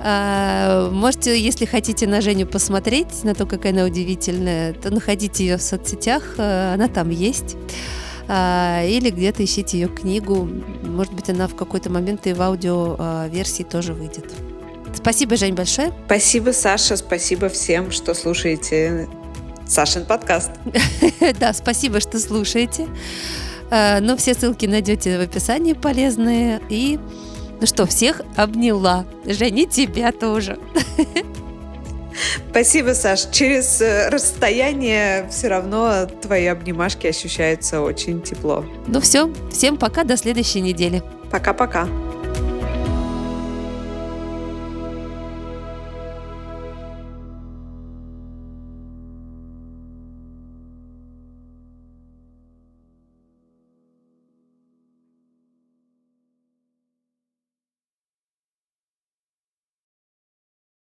А, 0.00 0.88
можете, 0.90 1.38
если 1.38 1.64
хотите 1.64 2.06
на 2.06 2.20
Женю 2.20 2.46
посмотреть, 2.46 3.24
на 3.24 3.34
то, 3.34 3.44
какая 3.44 3.72
она 3.72 3.84
удивительная, 3.84 4.72
то 4.72 4.90
находите 4.90 5.44
ее 5.44 5.56
в 5.56 5.62
соцсетях, 5.62 6.34
э, 6.38 6.74
она 6.74 6.88
там 6.88 7.10
есть. 7.10 7.56
А, 8.28 8.84
или 8.84 9.10
где-то 9.10 9.44
ищите 9.44 9.80
ее 9.80 9.88
книгу. 9.88 10.48
Может 10.82 11.12
быть, 11.12 11.28
она 11.30 11.48
в 11.48 11.54
какой-то 11.54 11.90
момент 11.90 12.26
и 12.26 12.32
в 12.32 12.42
аудиоверсии 12.42 13.62
тоже 13.62 13.94
выйдет. 13.94 14.45
Спасибо, 15.06 15.36
Жень, 15.36 15.54
большое. 15.54 15.92
Спасибо, 16.06 16.50
Саша. 16.50 16.96
Спасибо 16.96 17.48
всем, 17.48 17.92
что 17.92 18.12
слушаете 18.12 19.06
Сашин 19.64 20.04
подкаст. 20.04 20.50
Да, 21.38 21.52
спасибо, 21.52 22.00
что 22.00 22.18
слушаете. 22.18 22.88
Э, 23.70 24.00
ну, 24.00 24.16
все 24.16 24.34
ссылки 24.34 24.66
найдете 24.66 25.16
в 25.16 25.20
описании 25.20 25.74
полезные. 25.74 26.60
И 26.68 26.98
ну 27.60 27.68
что, 27.68 27.86
всех 27.86 28.20
обняла. 28.34 29.06
Женя, 29.24 29.66
тебя 29.66 30.10
тоже. 30.10 30.58
Спасибо, 32.50 32.92
Саш. 32.92 33.30
Через 33.30 33.80
э, 33.80 34.08
расстояние 34.08 35.28
все 35.30 35.46
равно 35.46 36.06
твои 36.20 36.46
обнимашки 36.46 37.06
ощущаются 37.06 37.80
очень 37.80 38.22
тепло. 38.22 38.64
Ну 38.88 39.00
все, 39.00 39.32
всем 39.52 39.76
пока, 39.76 40.02
до 40.02 40.16
следующей 40.16 40.62
недели. 40.62 41.00
Пока-пока. 41.30 41.86